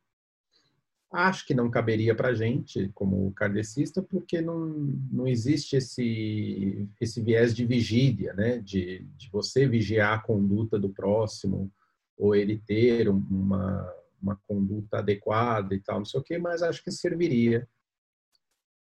Acho 1.11 1.47
que 1.47 1.55
não 1.55 1.71
caberia 1.71 2.15
para 2.15 2.29
a 2.29 2.35
gente, 2.35 2.91
como 2.95 3.33
kardecista, 3.33 4.03
porque 4.03 4.43
não, 4.43 4.67
não 5.11 5.27
existe 5.27 5.75
esse, 5.77 6.87
esse 7.01 7.23
viés 7.23 7.55
de 7.55 7.65
vigília, 7.65 8.35
né? 8.35 8.59
de, 8.59 9.07
de 9.17 9.31
você 9.31 9.67
vigiar 9.67 10.19
a 10.19 10.23
conduta 10.23 10.79
do 10.79 10.91
próximo, 10.91 11.73
ou 12.17 12.35
ele 12.35 12.59
ter 12.59 13.09
uma, 13.09 13.91
uma 14.21 14.37
conduta 14.47 14.99
adequada 14.99 15.75
e 15.75 15.81
tal, 15.81 15.99
não 15.99 16.05
sei 16.05 16.21
o 16.21 16.23
quê, 16.23 16.37
mas 16.37 16.63
acho 16.63 16.85
que 16.85 16.91
serviria 16.91 17.67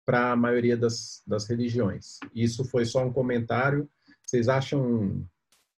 para 0.05 0.31
a 0.31 0.35
maioria 0.35 0.75
das, 0.75 1.21
das 1.25 1.47
religiões. 1.47 2.19
Isso 2.35 2.65
foi 2.65 2.85
só 2.85 3.05
um 3.05 3.13
comentário. 3.13 3.89
Vocês 4.25 4.49
acham 4.49 5.25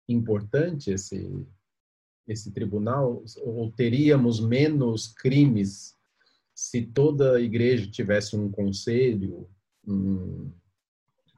importante 0.08 0.92
esse, 0.92 1.46
esse 2.26 2.52
tribunal? 2.52 3.24
Ou 3.38 3.72
teríamos 3.72 4.40
menos 4.40 5.08
crimes 5.08 5.97
se 6.58 6.82
toda 6.82 7.40
igreja 7.40 7.88
tivesse 7.88 8.36
um 8.36 8.50
conselho, 8.50 9.48
um, 9.88 10.52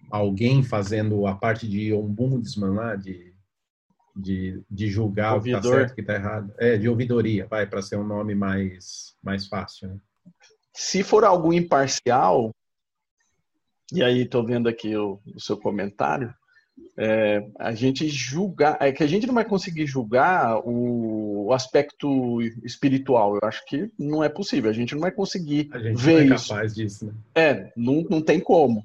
alguém 0.10 0.64
fazendo 0.64 1.28
a 1.28 1.36
parte 1.36 1.68
de 1.68 1.94
ombudsman 1.94 2.74
lá, 2.74 2.96
de 2.96 3.30
de, 4.16 4.62
de 4.70 4.88
julgar 4.88 5.36
Ouvidor. 5.36 5.60
o 5.60 5.62
que 5.62 5.68
está 5.68 5.78
certo 5.78 5.90
e 5.90 5.92
o 5.92 5.96
que 5.96 6.02
está 6.02 6.14
errado. 6.16 6.54
É, 6.58 6.78
de 6.78 6.90
ouvidoria, 6.90 7.48
vai, 7.48 7.66
para 7.66 7.82
ser 7.82 7.98
um 7.98 8.06
nome 8.06 8.36
mais, 8.36 9.16
mais 9.24 9.48
fácil. 9.48 9.90
Né? 9.90 10.00
Se 10.76 11.04
for 11.04 11.24
algo 11.24 11.54
imparcial, 11.54 12.54
e 13.94 14.04
aí 14.04 14.24
estou 14.24 14.46
vendo 14.46 14.68
aqui 14.68 14.96
o, 14.96 15.22
o 15.34 15.40
seu 15.40 15.58
comentário, 15.58 16.34
é, 16.98 17.48
a 17.58 17.74
gente 17.74 18.08
julgar, 18.10 18.78
é 18.82 18.92
que 18.92 19.02
a 19.02 19.08
gente 19.08 19.26
não 19.26 19.34
vai 19.34 19.46
conseguir 19.46 19.86
julgar 19.86 20.58
o, 20.66 21.48
o, 21.48 21.54
aspecto 21.54 22.42
espiritual. 22.64 23.36
Eu 23.36 23.48
acho 23.48 23.66
que 23.66 23.90
não 23.98 24.24
é 24.24 24.28
possível. 24.28 24.70
A 24.70 24.74
gente 24.74 24.94
não 24.94 25.02
vai 25.02 25.12
conseguir 25.12 25.70
a 25.72 25.80
gente 25.80 25.98
ver 25.98 26.26
não 26.26 26.36
é 26.36 26.38
capaz 26.38 26.72
isso. 26.72 26.82
disso, 26.82 27.06
né? 27.06 27.14
É, 27.34 27.72
não, 27.76 28.04
não 28.10 28.22
tem 28.22 28.40
como. 28.40 28.84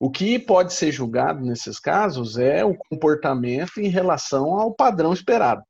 O 0.00 0.10
que 0.10 0.38
pode 0.38 0.72
ser 0.72 0.90
julgado 0.90 1.44
nesses 1.44 1.78
casos 1.78 2.36
é 2.36 2.64
o 2.64 2.74
comportamento 2.74 3.78
em 3.78 3.88
relação 3.88 4.58
ao 4.58 4.74
padrão 4.74 5.12
esperado. 5.12 5.62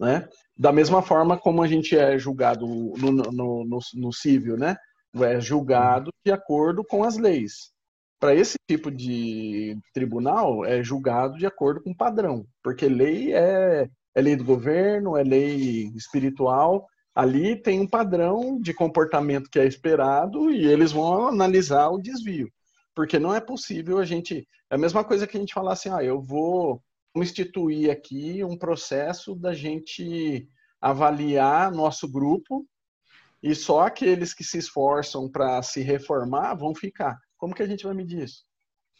Né? 0.00 0.26
Da 0.56 0.72
mesma 0.72 1.02
forma 1.02 1.36
como 1.36 1.62
a 1.62 1.68
gente 1.68 1.94
é 1.94 2.18
julgado 2.18 2.66
no, 2.66 3.12
no, 3.12 3.64
no, 3.64 3.80
no 3.94 4.12
civil, 4.12 4.56
né? 4.56 4.76
é 5.22 5.40
julgado 5.40 6.10
de 6.24 6.32
acordo 6.32 6.82
com 6.82 7.04
as 7.04 7.18
leis. 7.18 7.72
Para 8.20 8.34
esse 8.34 8.56
tipo 8.68 8.90
de 8.90 9.76
tribunal, 9.94 10.64
é 10.64 10.82
julgado 10.82 11.38
de 11.38 11.46
acordo 11.46 11.82
com 11.82 11.94
padrão, 11.94 12.46
porque 12.62 12.86
lei 12.86 13.32
é, 13.32 13.88
é 14.14 14.20
lei 14.20 14.36
do 14.36 14.44
governo, 14.44 15.16
é 15.16 15.24
lei 15.24 15.90
espiritual, 15.96 16.86
ali 17.14 17.56
tem 17.56 17.80
um 17.80 17.88
padrão 17.88 18.60
de 18.60 18.72
comportamento 18.74 19.50
que 19.50 19.58
é 19.58 19.66
esperado 19.66 20.50
e 20.50 20.66
eles 20.66 20.92
vão 20.92 21.28
analisar 21.28 21.88
o 21.88 22.00
desvio 22.00 22.48
porque 22.94 23.18
não 23.18 23.34
é 23.34 23.40
possível 23.40 23.98
a 23.98 24.04
gente. 24.04 24.46
É 24.68 24.74
a 24.74 24.78
mesma 24.78 25.02
coisa 25.04 25.26
que 25.26 25.36
a 25.36 25.40
gente 25.40 25.54
falar 25.54 25.72
assim, 25.72 25.88
ah, 25.88 26.02
eu 26.02 26.20
vou 26.20 26.82
instituir 27.16 27.90
aqui 27.90 28.44
um 28.44 28.56
processo 28.56 29.34
da 29.34 29.52
gente 29.52 30.48
avaliar 30.80 31.72
nosso 31.72 32.06
grupo 32.06 32.66
e 33.42 33.54
só 33.54 33.80
aqueles 33.86 34.34
que 34.34 34.44
se 34.44 34.58
esforçam 34.58 35.30
para 35.30 35.62
se 35.62 35.80
reformar 35.80 36.54
vão 36.54 36.74
ficar. 36.74 37.18
Como 37.40 37.54
que 37.54 37.62
a 37.62 37.66
gente 37.66 37.84
vai 37.84 37.94
medir 37.94 38.22
isso? 38.22 38.44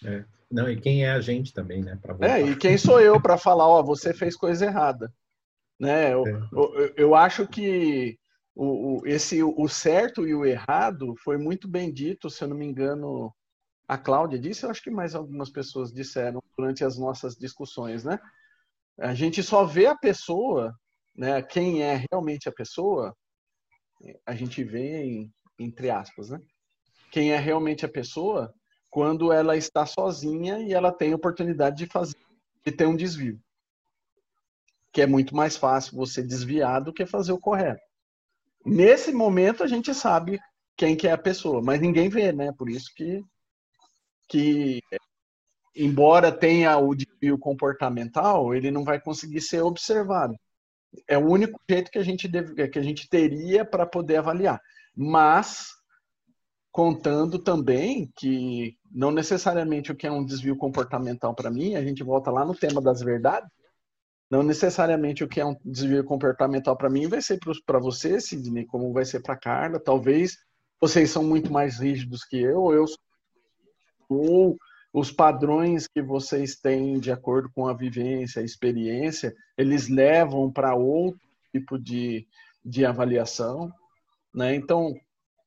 É. 0.02 0.24
Não, 0.50 0.68
e 0.68 0.80
quem 0.80 1.04
é 1.04 1.10
a 1.10 1.20
gente 1.20 1.52
também, 1.52 1.82
né? 1.82 2.00
É, 2.22 2.40
e 2.40 2.56
quem 2.56 2.76
sou 2.76 3.00
eu 3.00 3.20
para 3.20 3.38
falar, 3.38 3.68
ó, 3.68 3.82
você 3.82 4.12
fez 4.12 4.34
coisa 4.34 4.64
errada. 4.64 5.12
Né? 5.78 6.12
Eu, 6.12 6.26
é. 6.26 6.48
eu, 6.52 6.94
eu 6.96 7.14
acho 7.14 7.46
que 7.46 8.18
o, 8.54 8.98
o, 8.98 9.06
esse, 9.06 9.42
o 9.42 9.68
certo 9.68 10.26
e 10.26 10.34
o 10.34 10.44
errado 10.44 11.14
foi 11.22 11.38
muito 11.38 11.68
bem 11.68 11.92
dito, 11.92 12.28
se 12.28 12.42
eu 12.42 12.48
não 12.48 12.56
me 12.56 12.66
engano, 12.66 13.32
a 13.86 13.96
Cláudia 13.96 14.38
disse, 14.38 14.64
eu 14.64 14.70
acho 14.70 14.82
que 14.82 14.90
mais 14.90 15.14
algumas 15.14 15.50
pessoas 15.50 15.92
disseram 15.92 16.42
durante 16.56 16.84
as 16.84 16.98
nossas 16.98 17.36
discussões, 17.36 18.04
né? 18.04 18.18
A 18.98 19.14
gente 19.14 19.42
só 19.42 19.64
vê 19.64 19.86
a 19.86 19.96
pessoa, 19.96 20.74
né? 21.14 21.40
Quem 21.42 21.82
é 21.82 22.04
realmente 22.10 22.48
a 22.48 22.52
pessoa, 22.52 23.14
a 24.26 24.34
gente 24.34 24.64
vê 24.64 25.04
em, 25.04 25.32
entre 25.58 25.90
aspas, 25.90 26.30
né? 26.30 26.40
Quem 27.10 27.32
é 27.32 27.38
realmente 27.38 27.84
a 27.84 27.88
pessoa 27.88 28.54
quando 28.88 29.32
ela 29.32 29.56
está 29.56 29.86
sozinha 29.86 30.58
e 30.60 30.72
ela 30.72 30.92
tem 30.92 31.14
oportunidade 31.14 31.76
de 31.76 31.86
fazer, 31.86 32.16
de 32.64 32.72
ter 32.72 32.86
um 32.86 32.96
desvio. 32.96 33.40
Que 34.92 35.02
é 35.02 35.06
muito 35.06 35.34
mais 35.34 35.56
fácil 35.56 35.96
você 35.96 36.22
desviar 36.22 36.82
do 36.82 36.92
que 36.92 37.06
fazer 37.06 37.32
o 37.32 37.38
correto. 37.38 37.82
Nesse 38.64 39.12
momento 39.12 39.62
a 39.62 39.66
gente 39.66 39.94
sabe 39.94 40.40
quem 40.76 40.96
que 40.96 41.06
é 41.06 41.12
a 41.12 41.18
pessoa, 41.18 41.62
mas 41.62 41.80
ninguém 41.80 42.08
vê, 42.08 42.32
né? 42.32 42.52
Por 42.52 42.68
isso 42.68 42.90
que 42.94 43.22
que, 44.30 44.80
embora 45.74 46.30
tenha 46.30 46.78
o 46.78 46.94
desvio 46.94 47.36
comportamental, 47.36 48.54
ele 48.54 48.70
não 48.70 48.84
vai 48.84 49.00
conseguir 49.00 49.40
ser 49.40 49.60
observado. 49.60 50.36
É 51.08 51.18
o 51.18 51.28
único 51.28 51.60
jeito 51.68 51.90
que 51.90 51.98
a 51.98 52.02
gente, 52.02 52.28
deve, 52.28 52.68
que 52.68 52.78
a 52.78 52.82
gente 52.82 53.08
teria 53.08 53.64
para 53.64 53.84
poder 53.84 54.18
avaliar. 54.18 54.60
Mas, 54.94 55.66
contando 56.72 57.38
também 57.38 58.10
que 58.16 58.76
não 58.90 59.10
necessariamente 59.10 59.90
o 59.90 59.96
que 59.96 60.06
é 60.06 60.10
um 60.10 60.24
desvio 60.24 60.56
comportamental 60.56 61.34
para 61.34 61.50
mim, 61.50 61.74
a 61.74 61.82
gente 61.82 62.02
volta 62.02 62.30
lá 62.30 62.44
no 62.44 62.54
tema 62.54 62.80
das 62.80 63.00
verdades, 63.00 63.50
não 64.30 64.42
necessariamente 64.42 65.24
o 65.24 65.28
que 65.28 65.40
é 65.40 65.44
um 65.44 65.56
desvio 65.64 66.04
comportamental 66.04 66.76
para 66.76 66.88
mim 66.88 67.08
vai 67.08 67.20
ser 67.20 67.38
para 67.66 67.80
você, 67.80 68.20
Sidney, 68.20 68.64
como 68.64 68.92
vai 68.92 69.04
ser 69.04 69.20
para 69.20 69.36
Carla. 69.36 69.80
Talvez 69.80 70.38
vocês 70.80 71.10
são 71.10 71.24
muito 71.24 71.52
mais 71.52 71.80
rígidos 71.80 72.24
que 72.24 72.38
eu, 72.38 72.72
eu 72.72 72.84
ou 74.08 74.56
os 74.92 75.10
padrões 75.12 75.86
que 75.86 76.02
vocês 76.02 76.56
têm 76.56 76.98
de 76.98 77.12
acordo 77.12 77.50
com 77.54 77.66
a 77.66 77.72
vivência, 77.72 78.42
a 78.42 78.44
experiência, 78.44 79.34
eles 79.56 79.88
levam 79.88 80.50
para 80.50 80.74
outro 80.74 81.20
tipo 81.52 81.78
de, 81.78 82.26
de 82.64 82.84
avaliação, 82.84 83.72
né? 84.34 84.54
Então, 84.54 84.94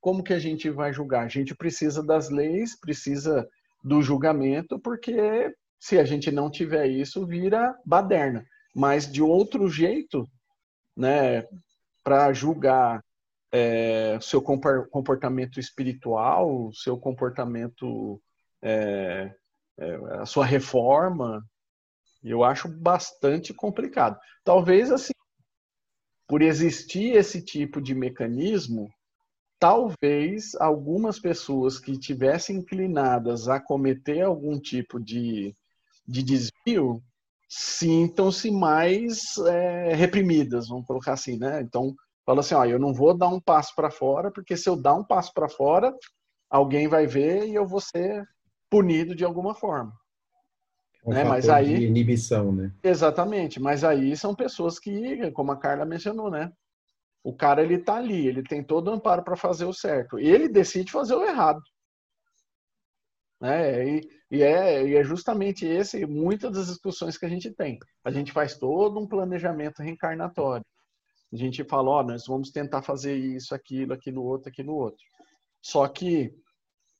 como 0.04 0.22
que 0.22 0.34
a 0.34 0.39
gente 0.39 0.70
vai 0.70 0.92
julgar? 0.92 1.24
A 1.24 1.30
gente 1.30 1.56
precisa 1.56 2.04
das 2.04 2.30
leis, 2.30 2.78
precisa 2.78 3.48
do 3.82 4.02
julgamento, 4.02 4.78
porque 4.78 5.56
se 5.80 5.98
a 5.98 6.04
gente 6.04 6.30
não 6.30 6.52
tiver 6.52 6.88
isso, 6.88 7.26
vira 7.26 7.74
baderna. 7.86 8.46
Mas 8.76 9.10
de 9.10 9.22
outro 9.22 9.70
jeito, 9.70 10.30
né, 10.94 11.48
para 12.04 12.34
julgar 12.34 13.02
é, 13.50 14.20
seu 14.20 14.42
comportamento 14.42 15.58
espiritual, 15.58 16.70
seu 16.74 16.98
comportamento 16.98 18.22
é, 18.62 19.34
é, 19.80 19.96
a 20.20 20.26
sua 20.26 20.46
reforma, 20.46 21.42
eu 22.22 22.44
acho 22.44 22.68
bastante 22.68 23.54
complicado. 23.54 24.20
Talvez 24.44 24.92
assim, 24.92 25.13
por 26.28 26.42
existir 26.42 27.16
esse 27.16 27.42
tipo 27.42 27.82
de 27.82 27.96
mecanismo, 27.96 28.89
talvez 29.63 30.56
algumas 30.60 31.17
pessoas 31.17 31.80
que 31.80 31.97
tivessem 31.97 32.58
inclinadas 32.58 33.47
a 33.47 33.62
cometer 33.62 34.19
algum 34.19 34.60
tipo 34.60 34.99
de, 34.99 35.56
de 36.06 36.21
desvio 36.21 37.02
sintam-se 37.47 38.52
mais 38.52 39.38
é, 39.47 39.93
reprimidas, 39.93 40.67
vamos 40.67 40.86
colocar 40.86 41.13
assim, 41.13 41.38
né? 41.38 41.62
Então, 41.62 41.95
fala 42.26 42.41
assim, 42.41 42.56
ó, 42.56 42.65
eu 42.65 42.78
não 42.78 42.93
vou 42.93 43.17
dar 43.17 43.30
um 43.30 43.39
passo 43.39 43.73
para 43.73 43.89
fora, 43.89 44.30
porque 44.30 44.58
se 44.58 44.67
eu 44.67 44.76
dar 44.76 44.95
um 44.95 45.04
passo 45.06 45.32
para 45.34 45.47
fora, 45.47 45.95
alguém 46.49 46.89
vai 46.89 47.08
ver 47.08 47.47
e 47.47 47.56
eu 47.56 47.65
vou 47.65 47.80
ser 47.80 48.28
punido 48.69 49.15
de 49.15 49.23
alguma 49.23 49.56
forma. 49.56 49.93
Um 51.06 51.12
né? 51.12 51.23
Mas 51.23 51.47
aí 51.47 51.80
de 51.80 51.86
inibição, 51.86 52.52
né? 52.52 52.69
Exatamente, 52.84 53.62
mas 53.62 53.86
aí 53.86 54.17
são 54.17 54.36
pessoas 54.36 54.78
que, 54.78 55.32
como 55.32 55.54
a 55.54 55.58
Carla 55.58 55.86
mencionou, 55.86 56.30
né? 56.30 56.52
O 57.24 57.34
cara 57.34 57.64
ele 57.64 57.80
tá 57.80 57.96
ali, 57.96 58.28
ele 58.28 58.44
tem 58.44 58.64
todo 58.64 58.90
o 58.90 58.92
amparo 58.92 59.24
para 59.24 59.38
fazer 59.38 59.66
o 59.66 59.74
certo. 59.74 60.20
Ele 60.20 60.50
decide 60.50 60.92
fazer 60.92 61.16
o 61.16 61.24
errado. 61.24 61.62
Né? 63.40 63.98
E, 63.98 64.10
e, 64.32 64.42
é, 64.42 64.88
e 64.88 64.96
é 64.96 65.04
justamente 65.04 65.66
esse 65.66 66.06
muitas 66.06 66.52
das 66.54 66.68
discussões 66.68 67.18
que 67.18 67.26
a 67.26 67.30
gente 67.30 67.52
tem. 67.52 67.78
A 68.04 68.12
gente 68.12 68.32
faz 68.32 68.58
todo 68.58 69.00
um 69.00 69.08
planejamento 69.08 69.82
reencarnatório. 69.82 70.66
A 71.32 71.36
gente 71.36 71.64
fala, 71.64 71.90
ó, 71.90 72.04
nós 72.04 72.26
vamos 72.28 72.52
tentar 72.52 72.84
fazer 72.84 73.16
isso, 73.16 73.56
aquilo, 73.56 73.94
aquilo 73.94 74.24
outro, 74.24 74.50
aquilo 74.50 74.74
outro. 74.74 75.04
Só 75.62 75.88
que 75.88 76.32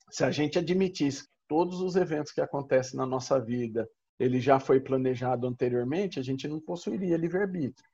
se 0.10 0.24
a 0.24 0.32
gente 0.32 0.58
admitisse 0.58 1.28
todos 1.48 1.82
os 1.82 1.96
eventos 1.96 2.32
que 2.32 2.42
acontecem 2.42 2.98
na 2.98 3.06
nossa 3.06 3.40
vida, 3.40 3.88
ele 4.20 4.40
já 4.40 4.60
foi 4.60 4.80
planejado 4.80 5.48
anteriormente, 5.48 6.20
a 6.20 6.24
gente 6.24 6.48
não 6.48 6.60
possuiria 6.60 7.18
livre-arbítrio. 7.18 7.86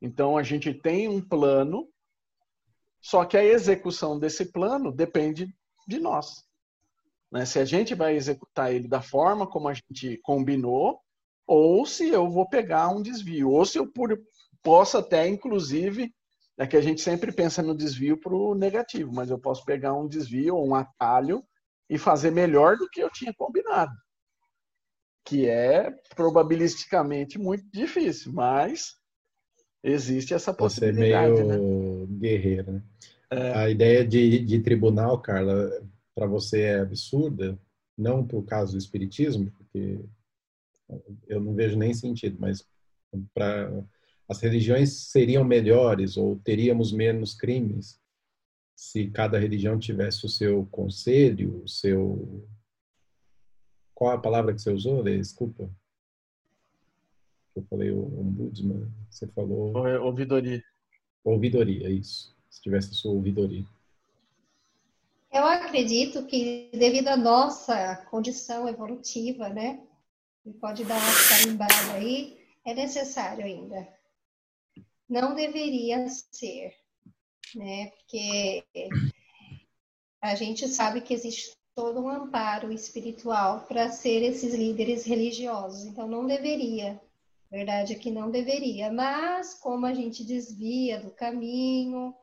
Então 0.00 0.36
a 0.36 0.42
gente 0.42 0.72
tem 0.72 1.08
um 1.08 1.20
plano, 1.20 1.88
só 3.00 3.24
que 3.24 3.36
a 3.36 3.44
execução 3.44 4.18
desse 4.18 4.52
plano 4.52 4.90
depende 4.92 5.54
de 5.86 5.98
nós. 5.98 6.44
Né? 7.30 7.44
Se 7.44 7.58
a 7.58 7.64
gente 7.64 7.94
vai 7.94 8.16
executar 8.16 8.72
ele 8.72 8.88
da 8.88 9.02
forma 9.02 9.46
como 9.46 9.68
a 9.68 9.74
gente 9.74 10.18
combinou, 10.22 11.00
ou 11.46 11.84
se 11.84 12.08
eu 12.08 12.28
vou 12.30 12.48
pegar 12.48 12.88
um 12.88 13.02
desvio, 13.02 13.50
ou 13.50 13.64
se 13.64 13.78
eu 13.78 13.90
posso 14.62 14.98
até, 14.98 15.26
inclusive, 15.28 16.14
é 16.56 16.66
que 16.66 16.76
a 16.76 16.80
gente 16.80 17.00
sempre 17.00 17.32
pensa 17.32 17.62
no 17.62 17.74
desvio 17.74 18.20
para 18.20 18.34
o 18.34 18.54
negativo, 18.54 19.12
mas 19.12 19.30
eu 19.30 19.38
posso 19.38 19.64
pegar 19.64 19.94
um 19.94 20.06
desvio 20.06 20.56
ou 20.56 20.68
um 20.68 20.74
atalho 20.74 21.42
e 21.88 21.98
fazer 21.98 22.30
melhor 22.30 22.76
do 22.76 22.88
que 22.88 23.00
eu 23.00 23.10
tinha 23.10 23.32
combinado. 23.34 23.92
Que 25.24 25.48
é 25.48 25.90
probabilisticamente 26.14 27.38
muito 27.38 27.64
difícil, 27.72 28.32
mas 28.32 28.99
existe 29.82 30.34
essa 30.34 30.52
possibilidade. 30.52 31.32
Você 31.34 31.42
é 31.42 31.44
meio 31.46 32.06
né? 32.06 32.18
guerreiro, 32.18 32.72
né? 32.72 32.82
É. 33.30 33.52
A 33.54 33.70
ideia 33.70 34.04
de, 34.04 34.40
de 34.40 34.60
tribunal, 34.60 35.20
Carla, 35.20 35.70
para 36.14 36.26
você 36.26 36.62
é 36.62 36.80
absurda, 36.80 37.58
não 37.96 38.26
para 38.26 38.38
o 38.38 38.42
caso 38.42 38.72
do 38.72 38.78
espiritismo, 38.78 39.50
porque 39.52 40.00
eu 41.28 41.40
não 41.40 41.54
vejo 41.54 41.78
nem 41.78 41.94
sentido, 41.94 42.36
mas 42.40 42.66
para 43.32 43.84
as 44.28 44.40
religiões 44.40 45.10
seriam 45.10 45.44
melhores 45.44 46.16
ou 46.16 46.36
teríamos 46.36 46.92
menos 46.92 47.34
crimes 47.34 48.00
se 48.76 49.08
cada 49.08 49.38
religião 49.38 49.78
tivesse 49.78 50.24
o 50.24 50.28
seu 50.28 50.66
conselho, 50.66 51.62
o 51.62 51.68
seu. 51.68 52.48
Qual 53.94 54.10
a 54.10 54.18
palavra 54.18 54.54
que 54.54 54.62
você 54.62 54.72
usou, 54.72 55.02
Lê? 55.02 55.18
Desculpa. 55.18 55.70
Eu 57.60 57.66
falei 57.68 57.90
o 57.90 58.04
ombudsman, 58.20 58.90
você 59.10 59.26
falou. 59.28 59.76
Ouvidoria. 60.02 60.62
Ouvidoria, 61.22 61.90
isso. 61.90 62.36
Se 62.48 62.62
tivesse 62.62 62.90
a 62.90 62.94
sua 62.94 63.12
ouvidoria. 63.12 63.64
Eu 65.32 65.44
acredito 65.44 66.26
que, 66.26 66.70
devido 66.72 67.08
à 67.08 67.16
nossa 67.16 67.96
condição 68.10 68.68
evolutiva, 68.68 69.48
né? 69.48 69.80
E 70.44 70.52
pode 70.52 70.84
dar 70.84 70.96
uma 70.96 71.28
carimbada 71.28 71.92
aí, 71.94 72.38
é 72.64 72.74
necessário 72.74 73.44
ainda. 73.44 73.86
Não 75.08 75.34
deveria 75.34 76.08
ser 76.08 76.74
né? 77.54 77.90
Porque 77.90 78.64
a 80.20 80.34
gente 80.34 80.68
sabe 80.68 81.00
que 81.00 81.14
existe 81.14 81.56
todo 81.74 82.00
um 82.00 82.08
amparo 82.08 82.72
espiritual 82.72 83.66
para 83.66 83.90
ser 83.90 84.22
esses 84.22 84.54
líderes 84.54 85.04
religiosos, 85.04 85.86
então 85.86 86.06
não 86.06 86.26
deveria. 86.26 87.00
Verdade 87.50 87.94
é 87.94 87.98
que 87.98 88.10
não 88.10 88.30
deveria, 88.30 88.92
mas 88.92 89.54
como 89.54 89.84
a 89.84 89.92
gente 89.92 90.24
desvia 90.24 91.00
do 91.00 91.10
caminho, 91.10 92.14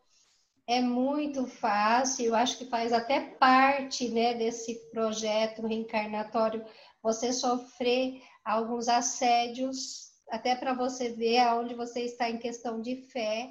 é 0.65 0.81
muito 0.81 1.45
fácil, 1.45 2.25
eu 2.25 2.35
acho 2.35 2.57
que 2.57 2.65
faz 2.65 2.93
até 2.93 3.19
parte 3.35 4.09
né, 4.09 4.33
desse 4.33 4.75
projeto 4.89 5.65
reencarnatório 5.65 6.65
você 7.01 7.31
sofrer 7.31 8.21
alguns 8.43 8.87
assédios, 8.87 10.11
até 10.29 10.55
para 10.55 10.73
você 10.73 11.09
ver 11.09 11.39
aonde 11.39 11.73
você 11.75 12.01
está 12.01 12.29
em 12.29 12.37
questão 12.37 12.81
de 12.81 13.07
fé, 13.07 13.49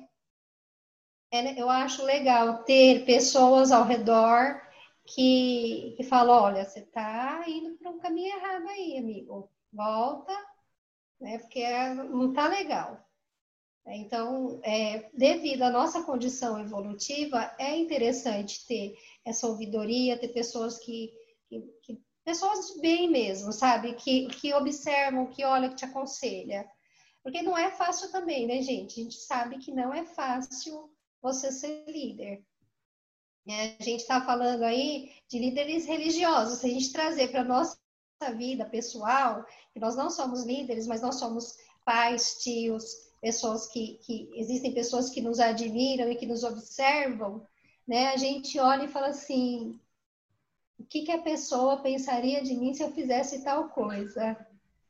é, 1.31 1.61
eu 1.61 1.69
acho 1.69 2.05
legal 2.05 2.65
ter 2.65 3.05
pessoas 3.05 3.73
ao 3.73 3.85
redor 3.85 4.61
que, 5.05 5.95
que 5.97 6.05
falam, 6.05 6.43
olha, 6.43 6.65
você 6.65 6.81
está 6.81 7.45
indo 7.47 7.77
para 7.79 7.91
um 7.91 7.99
caminho 7.99 8.37
errado 8.37 8.69
aí, 8.69 8.99
amigo. 8.99 9.51
Volta, 9.73 10.33
né? 11.21 11.39
Porque 11.39 11.61
é, 11.61 11.95
não 11.95 12.31
está 12.31 12.49
legal. 12.49 13.05
Então, 13.89 14.61
é, 14.65 15.09
devido 15.15 15.63
à 15.63 15.71
nossa 15.71 16.03
condição 16.03 16.59
evolutiva, 16.59 17.55
é 17.59 17.77
interessante 17.77 18.67
ter 18.67 18.97
essa 19.25 19.47
ouvidoria, 19.47 20.19
ter 20.19 20.29
pessoas 20.29 20.79
que, 20.79 21.13
que, 21.49 21.61
que 21.83 22.01
pessoas 22.25 22.75
de 22.75 22.81
bem 22.81 23.09
mesmo, 23.09 23.53
sabe? 23.53 23.95
Que, 23.95 24.27
que 24.27 24.53
observam, 24.53 25.29
que 25.29 25.45
olham, 25.45 25.71
que 25.71 25.77
te 25.77 25.85
aconselha. 25.85 26.69
Porque 27.23 27.43
não 27.43 27.57
é 27.57 27.71
fácil 27.71 28.11
também, 28.11 28.47
né, 28.47 28.61
gente? 28.61 29.01
A 29.01 29.05
gente 29.05 29.17
sabe 29.17 29.59
que 29.59 29.71
não 29.71 29.95
é 29.95 30.05
fácil 30.05 30.91
você 31.23 31.53
ser 31.53 31.85
líder. 31.87 32.45
A 33.49 33.83
gente 33.83 34.01
está 34.01 34.21
falando 34.21 34.65
aí 34.65 35.13
de 35.29 35.39
líderes 35.39 35.87
religiosos. 35.87 36.59
Se 36.59 36.67
a 36.67 36.71
gente 36.71 36.93
trazer 36.93 37.29
para 37.29 37.43
a 37.43 37.45
nossa 37.45 37.79
vida 38.37 38.65
pessoal, 38.65 39.45
que 39.73 39.81
nós 39.81 39.95
não 39.95 40.09
somos 40.09 40.45
líderes, 40.45 40.87
mas 40.87 41.03
nós 41.03 41.17
somos 41.17 41.57
pais, 41.85 42.39
tios, 42.43 42.85
pessoas 43.21 43.67
que, 43.69 43.99
que 44.03 44.31
existem 44.35 44.73
pessoas 44.73 45.11
que 45.11 45.21
nos 45.21 45.39
admiram 45.39 46.11
e 46.11 46.17
que 46.17 46.27
nos 46.27 46.43
observam, 46.43 47.47
né? 47.87 48.09
A 48.09 48.17
gente 48.17 48.59
olha 48.59 48.85
e 48.85 48.89
fala 48.89 49.09
assim: 49.09 49.79
o 50.79 50.85
que, 50.85 51.03
que 51.03 51.13
a 51.13 51.23
pessoa 51.23 51.83
pensaria 51.83 52.43
de 52.43 52.55
mim 52.55 52.73
se 52.75 52.83
eu 52.83 52.91
fizesse 52.93 53.45
tal 53.45 53.69
coisa? 53.69 54.37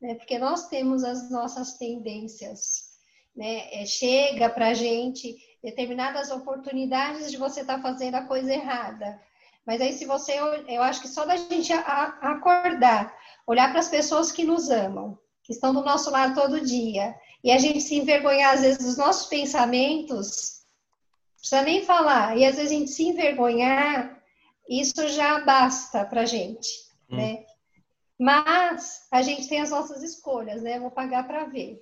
Né? 0.00 0.14
Porque 0.14 0.38
nós 0.38 0.68
temos 0.68 1.02
as 1.04 1.30
nossas 1.30 1.74
tendências, 1.74 2.96
né? 3.34 3.82
É, 3.82 3.84
chega 3.84 4.48
para 4.48 4.74
gente 4.74 5.36
determinadas 5.62 6.30
oportunidades 6.30 7.30
de 7.30 7.36
você 7.36 7.62
estar 7.62 7.76
tá 7.76 7.82
fazendo 7.82 8.14
a 8.14 8.26
coisa 8.26 8.52
errada. 8.52 9.20
Mas 9.66 9.80
aí, 9.80 9.92
se 9.92 10.04
você, 10.04 10.38
eu 10.68 10.82
acho 10.82 11.00
que 11.00 11.08
só 11.08 11.24
da 11.24 11.36
gente 11.36 11.72
acordar, 11.72 13.12
olhar 13.46 13.70
para 13.70 13.80
as 13.80 13.88
pessoas 13.88 14.30
que 14.30 14.44
nos 14.44 14.70
amam, 14.70 15.18
que 15.42 15.52
estão 15.52 15.74
do 15.74 15.82
nosso 15.82 16.10
lado 16.10 16.40
todo 16.40 16.64
dia, 16.64 17.14
e 17.42 17.50
a 17.50 17.58
gente 17.58 17.80
se 17.80 17.96
envergonhar, 17.96 18.54
às 18.54 18.60
vezes, 18.60 18.84
dos 18.84 18.96
nossos 18.96 19.26
pensamentos, 19.26 20.64
não 21.32 21.38
precisa 21.38 21.62
nem 21.62 21.84
falar, 21.84 22.36
e 22.38 22.44
às 22.44 22.56
vezes 22.56 22.70
a 22.70 22.74
gente 22.74 22.90
se 22.90 23.08
envergonhar, 23.08 24.22
isso 24.68 25.08
já 25.08 25.40
basta 25.40 26.04
para 26.04 26.22
a 26.22 26.26
gente, 26.26 26.68
hum. 27.10 27.16
né? 27.16 27.44
Mas 28.18 29.06
a 29.10 29.20
gente 29.20 29.48
tem 29.48 29.60
as 29.60 29.70
nossas 29.70 30.02
escolhas, 30.02 30.62
né? 30.62 30.80
Vou 30.80 30.90
pagar 30.90 31.26
para 31.26 31.44
ver. 31.44 31.78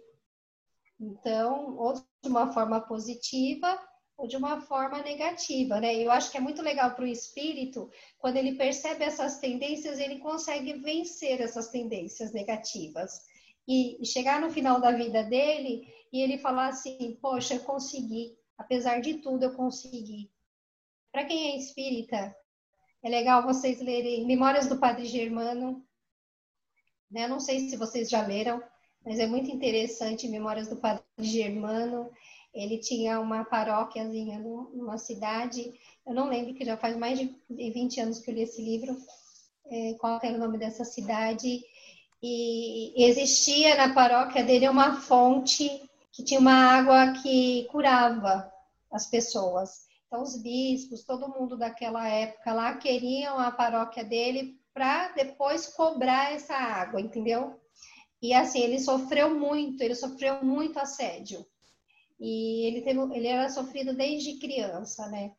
Então, 0.98 1.76
ou 1.76 1.94
de 1.94 2.28
uma 2.28 2.52
forma 2.52 2.80
positiva 2.80 3.78
ou 4.16 4.28
de 4.28 4.36
uma 4.36 4.60
forma 4.60 5.02
negativa, 5.02 5.80
né? 5.80 5.94
Eu 5.94 6.10
acho 6.10 6.30
que 6.30 6.36
é 6.36 6.40
muito 6.40 6.62
legal 6.62 6.94
para 6.94 7.04
o 7.04 7.08
espírito, 7.08 7.90
quando 8.18 8.36
ele 8.36 8.56
percebe 8.56 9.04
essas 9.04 9.38
tendências, 9.38 9.98
ele 9.98 10.18
consegue 10.18 10.74
vencer 10.74 11.40
essas 11.40 11.68
tendências 11.68 12.32
negativas. 12.32 13.22
E 13.66 13.98
chegar 14.04 14.40
no 14.40 14.50
final 14.50 14.80
da 14.80 14.92
vida 14.92 15.22
dele 15.22 15.88
e 16.12 16.20
ele 16.20 16.38
falar 16.38 16.68
assim: 16.68 17.18
Poxa, 17.20 17.54
eu 17.54 17.60
consegui, 17.60 18.36
apesar 18.58 19.00
de 19.00 19.14
tudo, 19.14 19.44
eu 19.44 19.54
consegui. 19.54 20.30
Para 21.10 21.24
quem 21.24 21.52
é 21.52 21.56
espírita, 21.56 22.34
é 23.02 23.08
legal 23.08 23.42
vocês 23.42 23.80
lerem 23.80 24.26
Memórias 24.26 24.68
do 24.68 24.78
Padre 24.78 25.06
Germano. 25.06 25.84
Né? 27.10 27.26
Não 27.26 27.40
sei 27.40 27.68
se 27.68 27.76
vocês 27.76 28.08
já 28.10 28.26
leram, 28.26 28.62
mas 29.04 29.18
é 29.18 29.26
muito 29.26 29.50
interessante 29.50 30.28
Memórias 30.28 30.68
do 30.68 30.76
Padre 30.76 31.04
Germano. 31.18 32.10
Ele 32.54 32.78
tinha 32.78 33.18
uma 33.20 33.44
paróquiazinha 33.44 34.38
numa 34.38 34.96
cidade, 34.96 35.72
eu 36.06 36.14
não 36.14 36.28
lembro, 36.28 36.54
que 36.54 36.64
já 36.64 36.76
faz 36.76 36.96
mais 36.96 37.18
de 37.18 37.34
20 37.50 38.00
anos 38.00 38.20
que 38.20 38.30
eu 38.30 38.34
li 38.34 38.42
esse 38.42 38.62
livro, 38.62 38.96
é, 39.66 39.94
qual 39.94 40.20
era 40.22 40.36
o 40.36 40.38
nome 40.38 40.58
dessa 40.58 40.84
cidade. 40.84 41.64
E 42.22 42.92
existia 42.96 43.74
na 43.74 43.92
paróquia 43.92 44.44
dele 44.44 44.68
uma 44.68 45.00
fonte 45.00 45.82
que 46.12 46.22
tinha 46.22 46.38
uma 46.38 46.54
água 46.54 47.12
que 47.20 47.64
curava 47.70 48.50
as 48.90 49.06
pessoas. 49.06 49.86
Então, 50.06 50.22
os 50.22 50.40
bispos, 50.40 51.02
todo 51.02 51.28
mundo 51.28 51.56
daquela 51.56 52.06
época 52.06 52.52
lá 52.52 52.76
queriam 52.76 53.38
a 53.38 53.50
paróquia 53.50 54.04
dele 54.04 54.56
para 54.72 55.08
depois 55.08 55.66
cobrar 55.66 56.32
essa 56.32 56.54
água, 56.54 57.00
entendeu? 57.00 57.58
E 58.22 58.32
assim, 58.32 58.60
ele 58.60 58.78
sofreu 58.78 59.38
muito, 59.38 59.82
ele 59.82 59.94
sofreu 59.94 60.44
muito 60.44 60.78
assédio. 60.78 61.44
E 62.18 62.66
ele, 62.66 62.82
teve, 62.82 63.00
ele 63.16 63.26
era 63.26 63.48
sofrido 63.48 63.94
desde 63.94 64.38
criança, 64.38 65.08
né? 65.08 65.32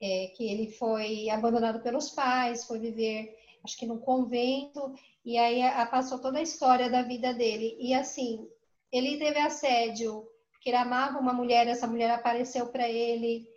É, 0.00 0.26
que 0.36 0.44
ele 0.44 0.70
foi 0.72 1.30
abandonado 1.30 1.82
pelos 1.82 2.10
pais, 2.10 2.64
foi 2.64 2.78
viver, 2.78 3.34
acho 3.64 3.78
que 3.78 3.86
num 3.86 3.98
convento, 3.98 4.94
e 5.24 5.38
aí 5.38 5.62
a, 5.62 5.86
passou 5.86 6.20
toda 6.20 6.38
a 6.38 6.42
história 6.42 6.90
da 6.90 7.02
vida 7.02 7.32
dele. 7.32 7.76
E 7.80 7.94
assim, 7.94 8.46
ele 8.92 9.16
teve 9.18 9.38
assédio, 9.38 10.26
porque 10.52 10.68
ele 10.70 10.76
amava 10.76 11.18
uma 11.18 11.32
mulher, 11.32 11.66
essa 11.66 11.86
mulher 11.86 12.10
apareceu 12.10 12.66
para 12.66 12.88
ele, 12.88 13.48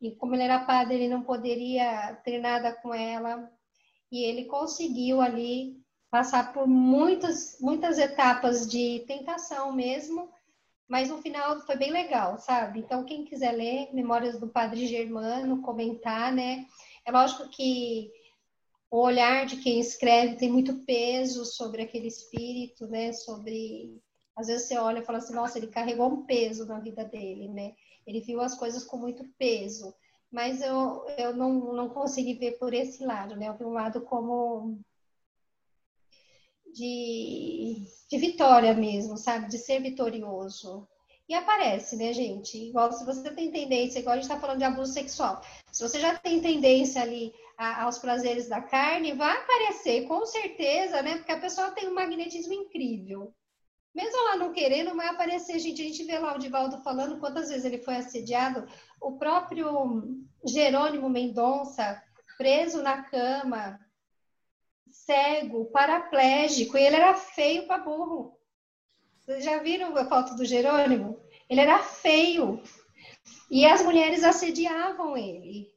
e 0.00 0.10
como 0.12 0.34
ele 0.34 0.42
era 0.42 0.64
padre, 0.64 0.96
ele 0.96 1.08
não 1.08 1.22
poderia 1.22 2.14
ter 2.24 2.38
nada 2.38 2.72
com 2.72 2.94
ela. 2.94 3.50
E 4.12 4.22
ele 4.22 4.44
conseguiu 4.44 5.20
ali 5.20 5.80
passar 6.10 6.52
por 6.52 6.66
muitas, 6.66 7.58
muitas 7.60 7.98
etapas 7.98 8.66
de 8.66 9.04
tentação 9.06 9.72
mesmo, 9.72 10.30
mas 10.88 11.08
no 11.08 11.20
final 11.20 11.60
foi 11.60 11.76
bem 11.76 11.90
legal, 11.90 12.38
sabe? 12.38 12.80
Então, 12.80 13.04
quem 13.04 13.24
quiser 13.24 13.52
ler 13.52 13.92
Memórias 13.92 14.38
do 14.38 14.48
Padre 14.48 14.86
Germano, 14.86 15.62
comentar, 15.62 16.32
né? 16.32 16.66
É 17.04 17.10
lógico 17.10 17.48
que 17.48 18.10
o 18.90 18.98
olhar 19.00 19.46
de 19.46 19.56
quem 19.56 19.80
escreve 19.80 20.36
tem 20.36 20.50
muito 20.50 20.84
peso 20.84 21.44
sobre 21.44 21.82
aquele 21.82 22.06
espírito, 22.06 22.86
né? 22.86 23.12
Sobre. 23.12 24.00
Às 24.36 24.46
vezes 24.46 24.68
você 24.68 24.78
olha 24.78 25.00
e 25.00 25.04
fala 25.04 25.18
assim, 25.18 25.34
nossa, 25.34 25.58
ele 25.58 25.68
carregou 25.68 26.08
um 26.08 26.26
peso 26.26 26.66
na 26.66 26.78
vida 26.78 27.04
dele, 27.04 27.48
né? 27.48 27.74
Ele 28.06 28.20
viu 28.20 28.40
as 28.40 28.54
coisas 28.54 28.84
com 28.84 28.96
muito 28.96 29.24
peso. 29.38 29.94
Mas 30.30 30.60
eu, 30.60 31.04
eu 31.18 31.34
não, 31.34 31.72
não 31.72 31.88
consegui 31.88 32.34
ver 32.34 32.58
por 32.58 32.74
esse 32.74 33.04
lado, 33.04 33.34
né? 33.36 33.48
Eu 33.48 33.56
vi 33.56 33.64
um 33.64 33.72
lado 33.72 34.02
como 34.02 34.78
de, 36.76 37.82
de 38.08 38.18
vitória 38.18 38.74
mesmo, 38.74 39.16
sabe? 39.16 39.48
De 39.48 39.58
ser 39.58 39.80
vitorioso. 39.80 40.86
E 41.28 41.34
aparece, 41.34 41.96
né, 41.96 42.12
gente? 42.12 42.68
Igual 42.68 42.92
se 42.92 43.04
você 43.04 43.30
tem 43.34 43.50
tendência, 43.50 43.98
igual 43.98 44.12
a 44.12 44.16
gente 44.16 44.30
está 44.30 44.38
falando 44.38 44.58
de 44.58 44.64
abuso 44.64 44.92
sexual, 44.92 45.42
se 45.72 45.82
você 45.82 45.98
já 45.98 46.16
tem 46.16 46.40
tendência 46.40 47.02
ali 47.02 47.32
a, 47.58 47.84
aos 47.84 47.98
prazeres 47.98 48.48
da 48.48 48.60
carne, 48.60 49.14
vai 49.14 49.36
aparecer, 49.36 50.06
com 50.06 50.24
certeza, 50.24 51.02
né? 51.02 51.16
Porque 51.16 51.32
a 51.32 51.40
pessoa 51.40 51.72
tem 51.72 51.88
um 51.88 51.94
magnetismo 51.94 52.52
incrível. 52.52 53.34
Mesmo 53.92 54.16
ela 54.18 54.36
não 54.36 54.52
querendo, 54.52 54.94
vai 54.94 55.08
aparecer, 55.08 55.58
gente. 55.58 55.80
A 55.80 55.84
gente 55.86 56.04
vê 56.04 56.18
lá 56.18 56.36
o 56.36 56.38
Divaldo 56.38 56.82
falando 56.82 57.18
quantas 57.18 57.48
vezes 57.48 57.64
ele 57.64 57.78
foi 57.78 57.96
assediado. 57.96 58.68
O 59.00 59.16
próprio 59.16 60.02
Jerônimo 60.46 61.08
Mendonça, 61.08 62.00
preso 62.36 62.82
na 62.82 63.02
cama, 63.02 63.80
cego, 65.06 65.66
paraplégico, 65.66 66.76
e 66.76 66.82
ele 66.82 66.96
era 66.96 67.14
feio 67.14 67.66
para 67.66 67.78
burro. 67.78 68.36
Vocês 69.20 69.44
já 69.44 69.58
viram 69.58 69.96
a 69.96 70.04
foto 70.04 70.34
do 70.34 70.44
Jerônimo? 70.44 71.20
Ele 71.48 71.60
era 71.60 71.78
feio. 71.78 72.60
E 73.50 73.64
as 73.64 73.82
mulheres 73.82 74.24
assediavam 74.24 75.16
ele. 75.16 75.68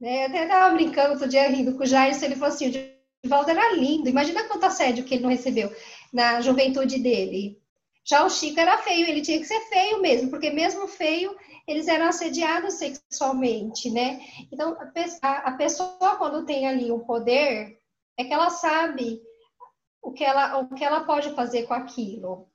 Né? 0.00 0.22
Eu 0.22 0.26
até 0.28 0.44
estava 0.44 0.74
brincando 0.74 1.14
outro 1.14 1.28
dia 1.28 1.48
rindo 1.48 1.76
com 1.76 1.82
o 1.82 1.86
Jair, 1.86 2.16
ele 2.22 2.36
falou 2.36 2.54
assim: 2.54 2.68
o 2.68 2.72
Divaldo 3.22 3.50
era 3.50 3.74
lindo. 3.74 4.08
Imagina 4.08 4.44
quanto 4.44 4.64
assédio 4.64 5.04
que 5.04 5.14
ele 5.14 5.24
não 5.24 5.30
recebeu 5.30 5.74
na 6.12 6.40
juventude 6.40 7.00
dele. 7.00 7.60
Já 8.04 8.24
o 8.24 8.30
Chico 8.30 8.58
era 8.58 8.78
feio, 8.78 9.06
ele 9.06 9.20
tinha 9.20 9.38
que 9.38 9.44
ser 9.44 9.60
feio 9.68 10.00
mesmo, 10.00 10.30
porque 10.30 10.50
mesmo 10.50 10.88
feio, 10.88 11.36
eles 11.66 11.88
eram 11.88 12.06
assediados 12.06 12.74
sexualmente, 12.74 13.90
né? 13.90 14.20
Então, 14.50 14.78
a 15.20 15.52
pessoa, 15.52 16.16
quando 16.16 16.46
tem 16.46 16.66
ali 16.66 16.90
um 16.90 17.00
poder, 17.00 17.78
é 18.18 18.24
que 18.24 18.34
ela 18.34 18.50
sabe 18.50 19.22
o 20.02 20.12
que 20.12 20.24
ela, 20.24 20.58
o 20.58 20.74
que 20.74 20.84
ela 20.84 21.04
pode 21.04 21.34
fazer 21.34 21.66
com 21.66 21.74
aquilo. 21.74 22.48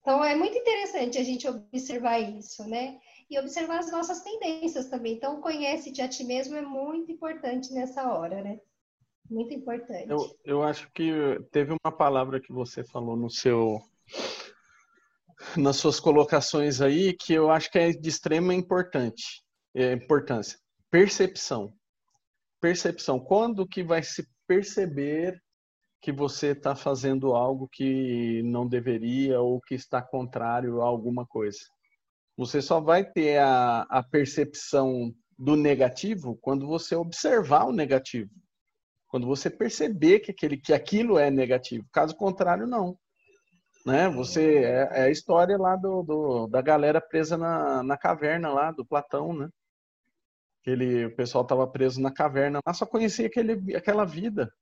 Então, 0.00 0.22
é 0.24 0.36
muito 0.36 0.56
interessante 0.56 1.18
a 1.18 1.24
gente 1.24 1.48
observar 1.48 2.18
isso, 2.18 2.66
né? 2.68 3.00
E 3.30 3.38
observar 3.38 3.78
as 3.78 3.90
nossas 3.90 4.22
tendências 4.22 4.88
também. 4.88 5.14
Então, 5.14 5.40
conhece-te 5.40 6.00
a 6.00 6.08
ti 6.08 6.24
mesmo 6.24 6.56
é 6.56 6.62
muito 6.62 7.10
importante 7.10 7.72
nessa 7.72 8.10
hora, 8.12 8.42
né? 8.42 8.60
Muito 9.30 9.52
importante. 9.52 10.08
Eu, 10.08 10.38
eu 10.44 10.62
acho 10.62 10.90
que 10.92 11.12
teve 11.50 11.72
uma 11.72 11.92
palavra 11.92 12.40
que 12.40 12.52
você 12.52 12.82
falou 12.84 13.16
no 13.16 13.28
seu 13.28 13.80
nas 15.56 15.76
suas 15.76 16.00
colocações 16.00 16.80
aí 16.80 17.12
que 17.12 17.32
eu 17.32 17.50
acho 17.50 17.70
que 17.70 17.78
é 17.78 17.90
de 17.90 18.08
extrema 18.08 18.52
importante, 18.54 19.44
é, 19.74 19.92
importância. 19.92 20.58
Percepção. 20.90 21.72
Percepção. 22.60 23.20
Quando 23.20 23.68
que 23.68 23.82
vai 23.82 24.02
se 24.02 24.26
perceber 24.48 25.40
que 26.00 26.10
você 26.10 26.48
está 26.48 26.74
fazendo 26.74 27.34
algo 27.34 27.68
que 27.68 28.42
não 28.44 28.66
deveria 28.66 29.40
ou 29.40 29.60
que 29.60 29.74
está 29.74 30.00
contrário 30.00 30.80
a 30.80 30.86
alguma 30.86 31.26
coisa. 31.26 31.58
Você 32.36 32.62
só 32.62 32.80
vai 32.80 33.04
ter 33.04 33.38
a, 33.38 33.82
a 33.82 34.02
percepção 34.02 35.12
do 35.36 35.56
negativo 35.56 36.38
quando 36.40 36.66
você 36.66 36.94
observar 36.96 37.66
o 37.66 37.72
negativo. 37.72 38.30
Quando 39.08 39.26
você 39.26 39.50
perceber 39.50 40.20
que, 40.20 40.30
aquele, 40.30 40.56
que 40.56 40.72
aquilo 40.72 41.18
é 41.18 41.30
negativo. 41.30 41.86
Caso 41.92 42.14
contrário, 42.16 42.66
não. 42.66 42.96
Né? 43.84 44.08
Você 44.10 44.64
é, 44.64 44.88
é 44.92 45.02
a 45.04 45.10
história 45.10 45.56
lá 45.56 45.74
do, 45.74 46.02
do, 46.02 46.46
da 46.46 46.60
galera 46.60 47.00
presa 47.00 47.36
na, 47.36 47.82
na 47.82 47.96
caverna 47.96 48.50
lá 48.50 48.70
do 48.70 48.84
Platão, 48.84 49.32
né? 49.32 49.48
Ele, 50.66 51.06
o 51.06 51.16
pessoal 51.16 51.42
estava 51.42 51.66
preso 51.66 52.00
na 52.00 52.12
caverna, 52.12 52.60
mas 52.64 52.76
só 52.76 52.86
conhecia 52.86 53.26
aquele, 53.26 53.74
aquela 53.74 54.04
vida. 54.04 54.52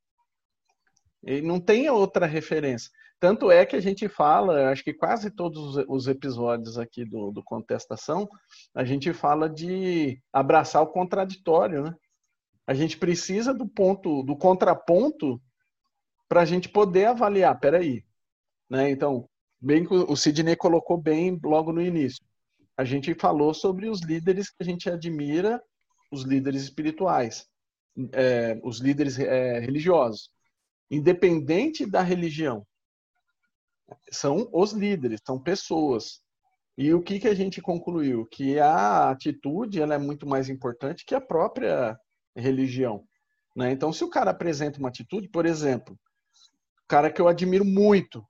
E 1.23 1.41
não 1.43 1.59
tem 1.59 1.91
outra 1.91 2.27
referência. 2.27 2.91
Tanto 3.19 3.51
é 3.51 3.65
que 3.65 3.75
a 3.75 3.81
gente 3.81 4.09
fala, 4.09 4.71
acho 4.71 4.85
que 4.85 4.93
quase 4.93 5.31
todos 5.31 5.77
os 5.89 6.07
episódios 6.07 6.79
aqui 6.79 7.05
do, 7.05 7.33
do 7.33 7.43
Contestação, 7.43 8.29
a 8.75 8.85
gente 8.85 9.13
fala 9.13 9.49
de 9.49 10.21
abraçar 10.33 10.83
o 10.83 10.89
contraditório, 10.89 11.83
né? 11.83 11.95
A 12.67 12.75
gente 12.75 12.99
precisa 12.99 13.55
do 13.55 13.67
ponto, 13.67 14.23
do 14.23 14.37
contraponto, 14.37 15.41
para 16.29 16.43
a 16.43 16.45
gente 16.45 16.69
poder 16.69 17.07
avaliar. 17.07 17.59
Peraí, 17.59 18.05
né? 18.69 18.91
Então, 18.91 19.29
bem 19.61 19.87
o 19.89 20.17
Sidney 20.17 20.57
colocou 20.57 20.99
bem 21.01 21.39
logo 21.43 21.73
no 21.73 21.81
início. 21.81 22.25
A 22.77 22.85
gente 22.85 23.15
falou 23.15 23.55
sobre 23.55 23.89
os 23.89 24.03
líderes 24.03 24.51
que 24.51 24.57
a 24.61 24.65
gente 24.65 24.91
admira 24.91 25.63
os 26.17 26.25
líderes 26.25 26.63
espirituais, 26.63 27.47
é, 28.13 28.59
os 28.63 28.81
líderes 28.81 29.19
é, 29.19 29.59
religiosos, 29.59 30.31
independente 30.91 31.87
da 31.87 32.03
religião. 32.03 32.67
São 34.11 34.49
os 34.53 34.73
líderes, 34.73 35.21
são 35.25 35.41
pessoas. 35.41 36.21
E 36.77 36.93
o 36.93 37.03
que, 37.03 37.19
que 37.19 37.29
a 37.29 37.35
gente 37.35 37.63
concluiu? 37.63 38.27
Que 38.27 38.59
a 38.59 39.11
atitude 39.11 39.81
ela 39.81 39.95
é 39.95 39.99
muito 39.99 40.27
mais 40.27 40.49
importante 40.49 41.05
que 41.07 41.15
a 41.15 41.21
própria 41.21 41.99
religião. 42.35 43.07
Né? 43.55 43.71
Então, 43.71 43.93
se 43.93 44.05
o 44.05 44.11
cara 44.11 44.31
apresenta 44.31 44.79
uma 44.79 44.89
atitude, 44.89 45.29
por 45.29 45.47
exemplo, 45.47 45.99
cara 46.87 47.11
que 47.11 47.21
eu 47.21 47.29
admiro 47.29 47.65
muito, 47.65 48.27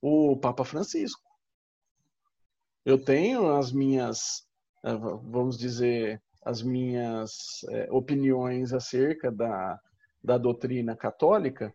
o 0.00 0.36
Papa 0.36 0.64
Francisco. 0.64 1.22
Eu 2.84 3.02
tenho 3.02 3.54
as 3.54 3.72
minhas, 3.72 4.46
eh, 4.84 4.94
vamos 4.94 5.56
dizer, 5.56 6.22
as 6.44 6.62
minhas 6.62 7.64
é, 7.70 7.88
opiniões 7.90 8.72
acerca 8.72 9.32
da, 9.32 9.80
da 10.22 10.36
doutrina 10.36 10.94
católica, 10.94 11.74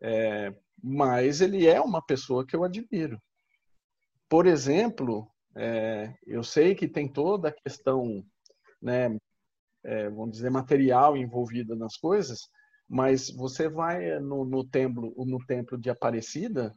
é, 0.00 0.54
mas 0.82 1.40
ele 1.40 1.66
é 1.66 1.80
uma 1.80 2.04
pessoa 2.04 2.46
que 2.46 2.54
eu 2.54 2.62
admiro. 2.62 3.20
Por 4.28 4.46
exemplo, 4.46 5.28
é, 5.56 6.14
eu 6.26 6.42
sei 6.42 6.74
que 6.74 6.88
tem 6.88 7.08
toda 7.08 7.48
a 7.48 7.52
questão, 7.52 8.24
né, 8.80 9.16
é, 9.82 10.08
vamos 10.08 10.32
dizer, 10.32 10.50
material 10.50 11.16
envolvida 11.16 11.74
nas 11.74 11.96
coisas, 11.96 12.48
mas 12.88 13.30
você 13.30 13.68
vai 13.68 14.20
no, 14.20 14.44
no 14.44 14.64
templo, 14.64 15.12
no 15.16 15.44
templo 15.46 15.78
de 15.78 15.90
Aparecida, 15.90 16.74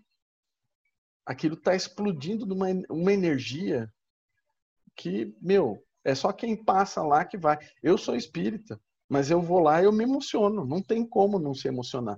aquilo 1.26 1.56
está 1.56 1.76
explodindo 1.76 2.46
de 2.46 2.54
uma, 2.54 2.68
uma 2.90 3.14
energia 3.14 3.92
que, 4.96 5.36
meu, 5.42 5.84
é 6.08 6.16
só 6.16 6.32
quem 6.32 6.56
passa 6.56 7.04
lá 7.04 7.26
que 7.26 7.38
vai. 7.38 7.60
Eu 7.84 7.98
sou 7.98 8.16
espírita, 8.16 8.80
mas 9.10 9.30
eu 9.30 9.42
vou 9.42 9.60
lá 9.60 9.82
e 9.82 9.86
eu 9.86 9.92
me 9.92 10.06
emociono. 10.06 10.66
Não 10.66 10.82
tem 10.82 11.06
como 11.06 11.38
não 11.38 11.54
se 11.54 11.68
emocionar. 11.68 12.18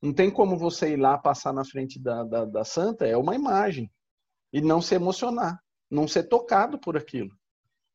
Não 0.00 0.12
tem 0.12 0.30
como 0.30 0.56
você 0.56 0.92
ir 0.92 0.96
lá 0.96 1.18
passar 1.18 1.52
na 1.52 1.64
frente 1.64 1.98
da, 1.98 2.22
da, 2.22 2.44
da 2.44 2.64
santa, 2.64 3.04
é 3.04 3.16
uma 3.16 3.34
imagem. 3.34 3.90
E 4.52 4.60
não 4.60 4.80
se 4.80 4.94
emocionar. 4.94 5.60
Não 5.90 6.06
ser 6.06 6.28
tocado 6.28 6.78
por 6.78 6.96
aquilo. 6.96 7.36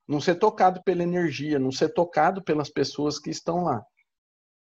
Não 0.06 0.20
ser 0.20 0.36
tocado 0.36 0.84
pela 0.84 1.02
energia, 1.02 1.58
não 1.58 1.72
ser 1.72 1.94
tocado 1.94 2.44
pelas 2.44 2.70
pessoas 2.70 3.17
que 3.17 3.30
estão 3.30 3.63
lá. 3.63 3.82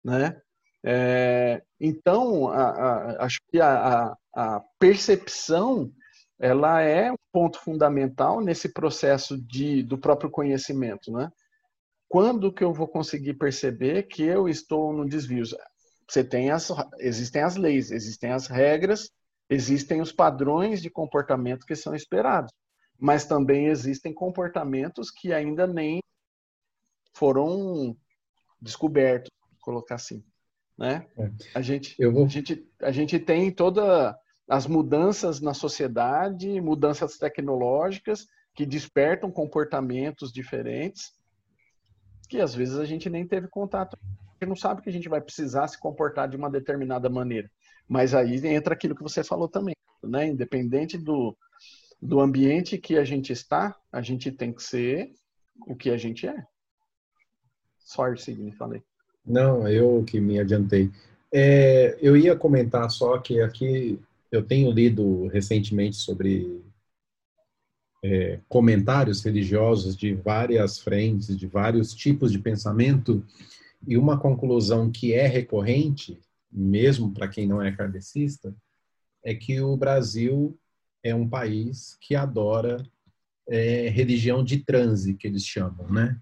Né? 0.05 0.41
É, 0.85 1.61
então, 1.81 2.47
a, 2.47 2.71
a, 2.71 3.25
acho 3.25 3.41
que 3.51 3.61
a, 3.61 4.17
a 4.33 4.61
percepção 4.79 5.93
ela 6.41 6.81
é 6.81 7.13
um 7.13 7.17
ponto 7.31 7.61
fundamental 7.61 8.41
nesse 8.41 8.73
processo 8.73 9.39
de, 9.39 9.83
do 9.83 9.99
próprio 9.99 10.31
conhecimento, 10.31 11.13
né? 11.13 11.31
Quando 12.09 12.53
que 12.53 12.65
eu 12.65 12.73
vou 12.73 12.89
conseguir 12.89 13.35
perceber 13.35 14.05
que 14.05 14.23
eu 14.23 14.49
estou 14.49 14.93
no 14.93 15.07
desvio? 15.07 15.45
Você 16.09 16.25
tem 16.25 16.51
as, 16.51 16.73
existem 16.99 17.43
as 17.43 17.57
leis, 17.57 17.91
existem 17.91 18.33
as 18.33 18.47
regras, 18.47 19.11
existem 19.51 20.01
os 20.01 20.11
padrões 20.11 20.81
de 20.81 20.91
comportamento 20.91 21.67
que 21.67 21.77
são 21.77 21.95
esperados, 21.95 22.51
mas 22.99 23.27
também 23.27 23.67
existem 23.67 24.13
comportamentos 24.13 25.11
que 25.11 25.33
ainda 25.33 25.67
nem 25.67 26.01
foram 27.15 27.95
descobertos, 28.61 29.31
colocar 29.61 29.97
assim, 29.97 30.25
né? 30.77 31.07
É. 31.19 31.31
A 31.55 31.61
gente, 31.61 31.95
vou... 32.11 32.25
a 32.25 32.29
gente, 32.29 32.69
a 32.81 32.91
gente 32.91 33.19
tem 33.19 33.53
toda 33.53 34.19
as 34.51 34.67
mudanças 34.67 35.41
na 35.41 35.55
sociedade, 35.55 36.61
mudanças 36.61 37.17
tecnológicas 37.17 38.27
que 38.53 38.67
despertam 38.67 39.31
comportamentos 39.31 40.33
diferentes, 40.33 41.13
que 42.29 42.41
às 42.41 42.53
vezes 42.53 42.77
a 42.77 42.85
gente 42.85 43.09
nem 43.09 43.25
teve 43.25 43.47
contato, 43.47 43.97
a 44.03 44.33
gente 44.45 44.49
não 44.49 44.57
sabe 44.57 44.83
que 44.83 44.89
a 44.89 44.93
gente 44.93 45.09
vai 45.09 45.21
precisar 45.21 45.69
se 45.69 45.79
comportar 45.79 46.29
de 46.29 46.37
uma 46.37 46.51
determinada 46.51 47.09
maneira. 47.09 47.49
Mas 47.89 48.13
aí 48.13 48.45
entra 48.45 48.75
aquilo 48.75 48.97
que 48.97 49.05
você 49.05 49.23
falou 49.23 49.49
também, 49.49 49.75
né? 50.03 50.27
Independente 50.27 50.99
do, 50.99 51.37
do 52.03 52.19
ambiente 52.19 52.77
que 52.77 52.99
a 52.99 53.05
gente 53.05 53.33
está, 53.33 53.77
a 53.93 54.03
gente 54.03 54.33
tem 54.33 54.53
que 54.53 54.65
ser 54.65 55.13
o 55.65 55.77
que 55.77 55.91
a 55.91 55.97
gente 55.97 56.27
é. 56.27 56.45
Sorry, 57.79 58.19
Sidney, 58.19 58.51
falei. 58.53 58.83
Não, 59.25 59.69
eu 59.69 60.03
que 60.05 60.21
me 60.21 60.41
adiantei. 60.41 60.91
É, 61.33 61.97
eu 62.01 62.17
ia 62.17 62.35
comentar 62.35 62.91
só 62.91 63.17
que 63.19 63.41
aqui 63.41 64.01
eu 64.31 64.43
tenho 64.43 64.71
lido 64.71 65.27
recentemente 65.27 65.97
sobre 65.97 66.63
é, 68.03 68.41
comentários 68.49 69.23
religiosos 69.23 69.97
de 69.97 70.15
várias 70.15 70.79
frentes, 70.79 71.37
de 71.37 71.47
vários 71.47 71.95
tipos 71.95 72.31
de 72.33 72.39
pensamento, 72.39 73.25
e 73.87 73.97
uma 73.97 74.19
conclusão 74.19 74.91
que 74.91 75.13
é 75.13 75.27
recorrente, 75.27 76.19
mesmo 76.51 77.13
para 77.13 77.29
quem 77.29 77.47
não 77.47 77.63
é 77.63 77.73
kardecista, 77.73 78.55
é 79.25 79.35
que 79.35 79.61
o 79.61 79.77
Brasil 79.77 80.59
é 81.03 81.15
um 81.15 81.29
país 81.29 81.97
que 82.01 82.15
adora 82.15 82.87
é, 83.49 83.89
religião 83.89 84.45
de 84.45 84.59
transe, 84.59 85.15
que 85.15 85.27
eles 85.27 85.45
chamam, 85.45 85.91
né? 85.91 86.19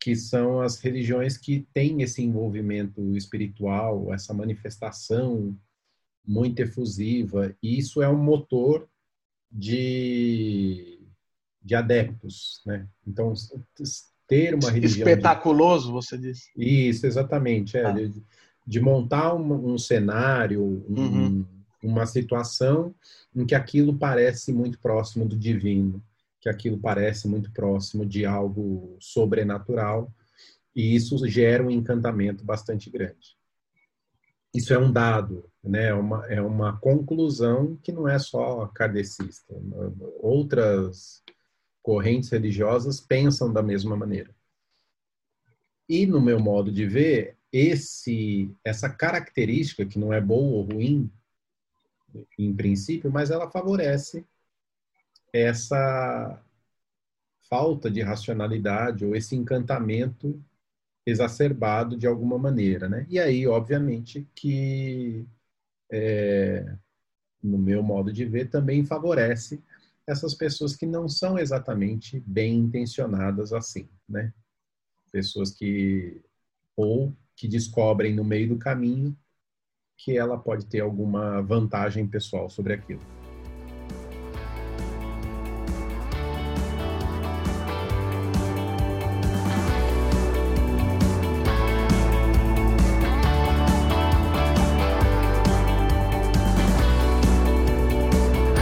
Que 0.00 0.16
são 0.16 0.60
as 0.60 0.80
religiões 0.80 1.36
que 1.36 1.66
têm 1.74 2.02
esse 2.02 2.22
envolvimento 2.22 3.16
espiritual, 3.16 4.12
essa 4.12 4.32
manifestação 4.32 5.56
muito 6.26 6.60
efusiva, 6.60 7.54
e 7.62 7.78
isso 7.78 8.02
é 8.02 8.08
um 8.08 8.22
motor 8.22 8.88
de, 9.50 11.00
de 11.62 11.74
adeptos, 11.74 12.62
né? 12.64 12.86
Então, 13.06 13.32
ter 14.26 14.54
uma 14.54 14.70
religião... 14.70 15.08
Espetaculoso, 15.08 15.88
de... 15.88 15.92
você 15.92 16.16
disse. 16.16 16.50
Isso, 16.56 17.06
exatamente, 17.06 17.76
é, 17.76 17.84
ah. 17.84 17.90
de, 17.90 18.22
de, 18.66 18.80
montar 18.80 19.34
um, 19.34 19.72
um 19.72 19.78
cenário, 19.78 20.62
um, 20.62 21.00
uhum. 21.00 21.46
uma 21.82 22.06
situação 22.06 22.94
em 23.34 23.44
que 23.44 23.54
aquilo 23.54 23.98
parece 23.98 24.52
muito 24.52 24.78
próximo 24.78 25.26
do 25.26 25.36
divino, 25.36 26.02
que 26.40 26.48
aquilo 26.48 26.78
parece 26.78 27.28
muito 27.28 27.50
próximo 27.52 28.06
de 28.06 28.24
algo 28.24 28.96
sobrenatural, 29.00 30.12
e 30.74 30.94
isso 30.94 31.26
gera 31.26 31.64
um 31.64 31.70
encantamento 31.70 32.44
bastante 32.44 32.88
grande. 32.88 33.39
Isso 34.52 34.74
é 34.74 34.78
um 34.78 34.90
dado, 34.92 35.48
né? 35.62 35.88
é, 35.88 35.94
uma, 35.94 36.26
é 36.26 36.42
uma 36.42 36.76
conclusão 36.78 37.76
que 37.76 37.92
não 37.92 38.08
é 38.08 38.18
só 38.18 38.66
kardecista. 38.66 39.54
Outras 40.20 41.22
correntes 41.82 42.30
religiosas 42.30 43.00
pensam 43.00 43.52
da 43.52 43.62
mesma 43.62 43.96
maneira. 43.96 44.34
E, 45.88 46.06
no 46.06 46.20
meu 46.20 46.38
modo 46.38 46.70
de 46.70 46.86
ver, 46.86 47.36
esse, 47.52 48.54
essa 48.64 48.88
característica, 48.88 49.86
que 49.86 49.98
não 49.98 50.12
é 50.12 50.20
boa 50.20 50.58
ou 50.58 50.62
ruim, 50.62 51.10
em 52.38 52.54
princípio, 52.54 53.10
mas 53.10 53.30
ela 53.30 53.50
favorece 53.50 54.24
essa 55.32 56.42
falta 57.48 57.90
de 57.90 58.02
racionalidade 58.02 59.04
ou 59.04 59.14
esse 59.14 59.34
encantamento 59.34 60.40
exacerbado 61.06 61.96
de 61.96 62.06
alguma 62.06 62.38
maneira, 62.38 62.88
né? 62.88 63.06
E 63.08 63.18
aí, 63.18 63.46
obviamente, 63.46 64.28
que 64.34 65.26
é, 65.90 66.76
no 67.42 67.58
meu 67.58 67.82
modo 67.82 68.12
de 68.12 68.24
ver, 68.24 68.48
também 68.48 68.84
favorece 68.84 69.62
essas 70.06 70.34
pessoas 70.34 70.76
que 70.76 70.86
não 70.86 71.08
são 71.08 71.38
exatamente 71.38 72.20
bem 72.26 72.56
intencionadas 72.56 73.52
assim, 73.52 73.88
né? 74.08 74.32
Pessoas 75.12 75.50
que 75.50 76.20
ou 76.76 77.14
que 77.36 77.48
descobrem 77.48 78.14
no 78.14 78.24
meio 78.24 78.48
do 78.48 78.58
caminho 78.58 79.16
que 79.96 80.16
ela 80.16 80.38
pode 80.38 80.66
ter 80.66 80.80
alguma 80.80 81.42
vantagem 81.42 82.06
pessoal 82.06 82.48
sobre 82.48 82.72
aquilo. 82.72 83.19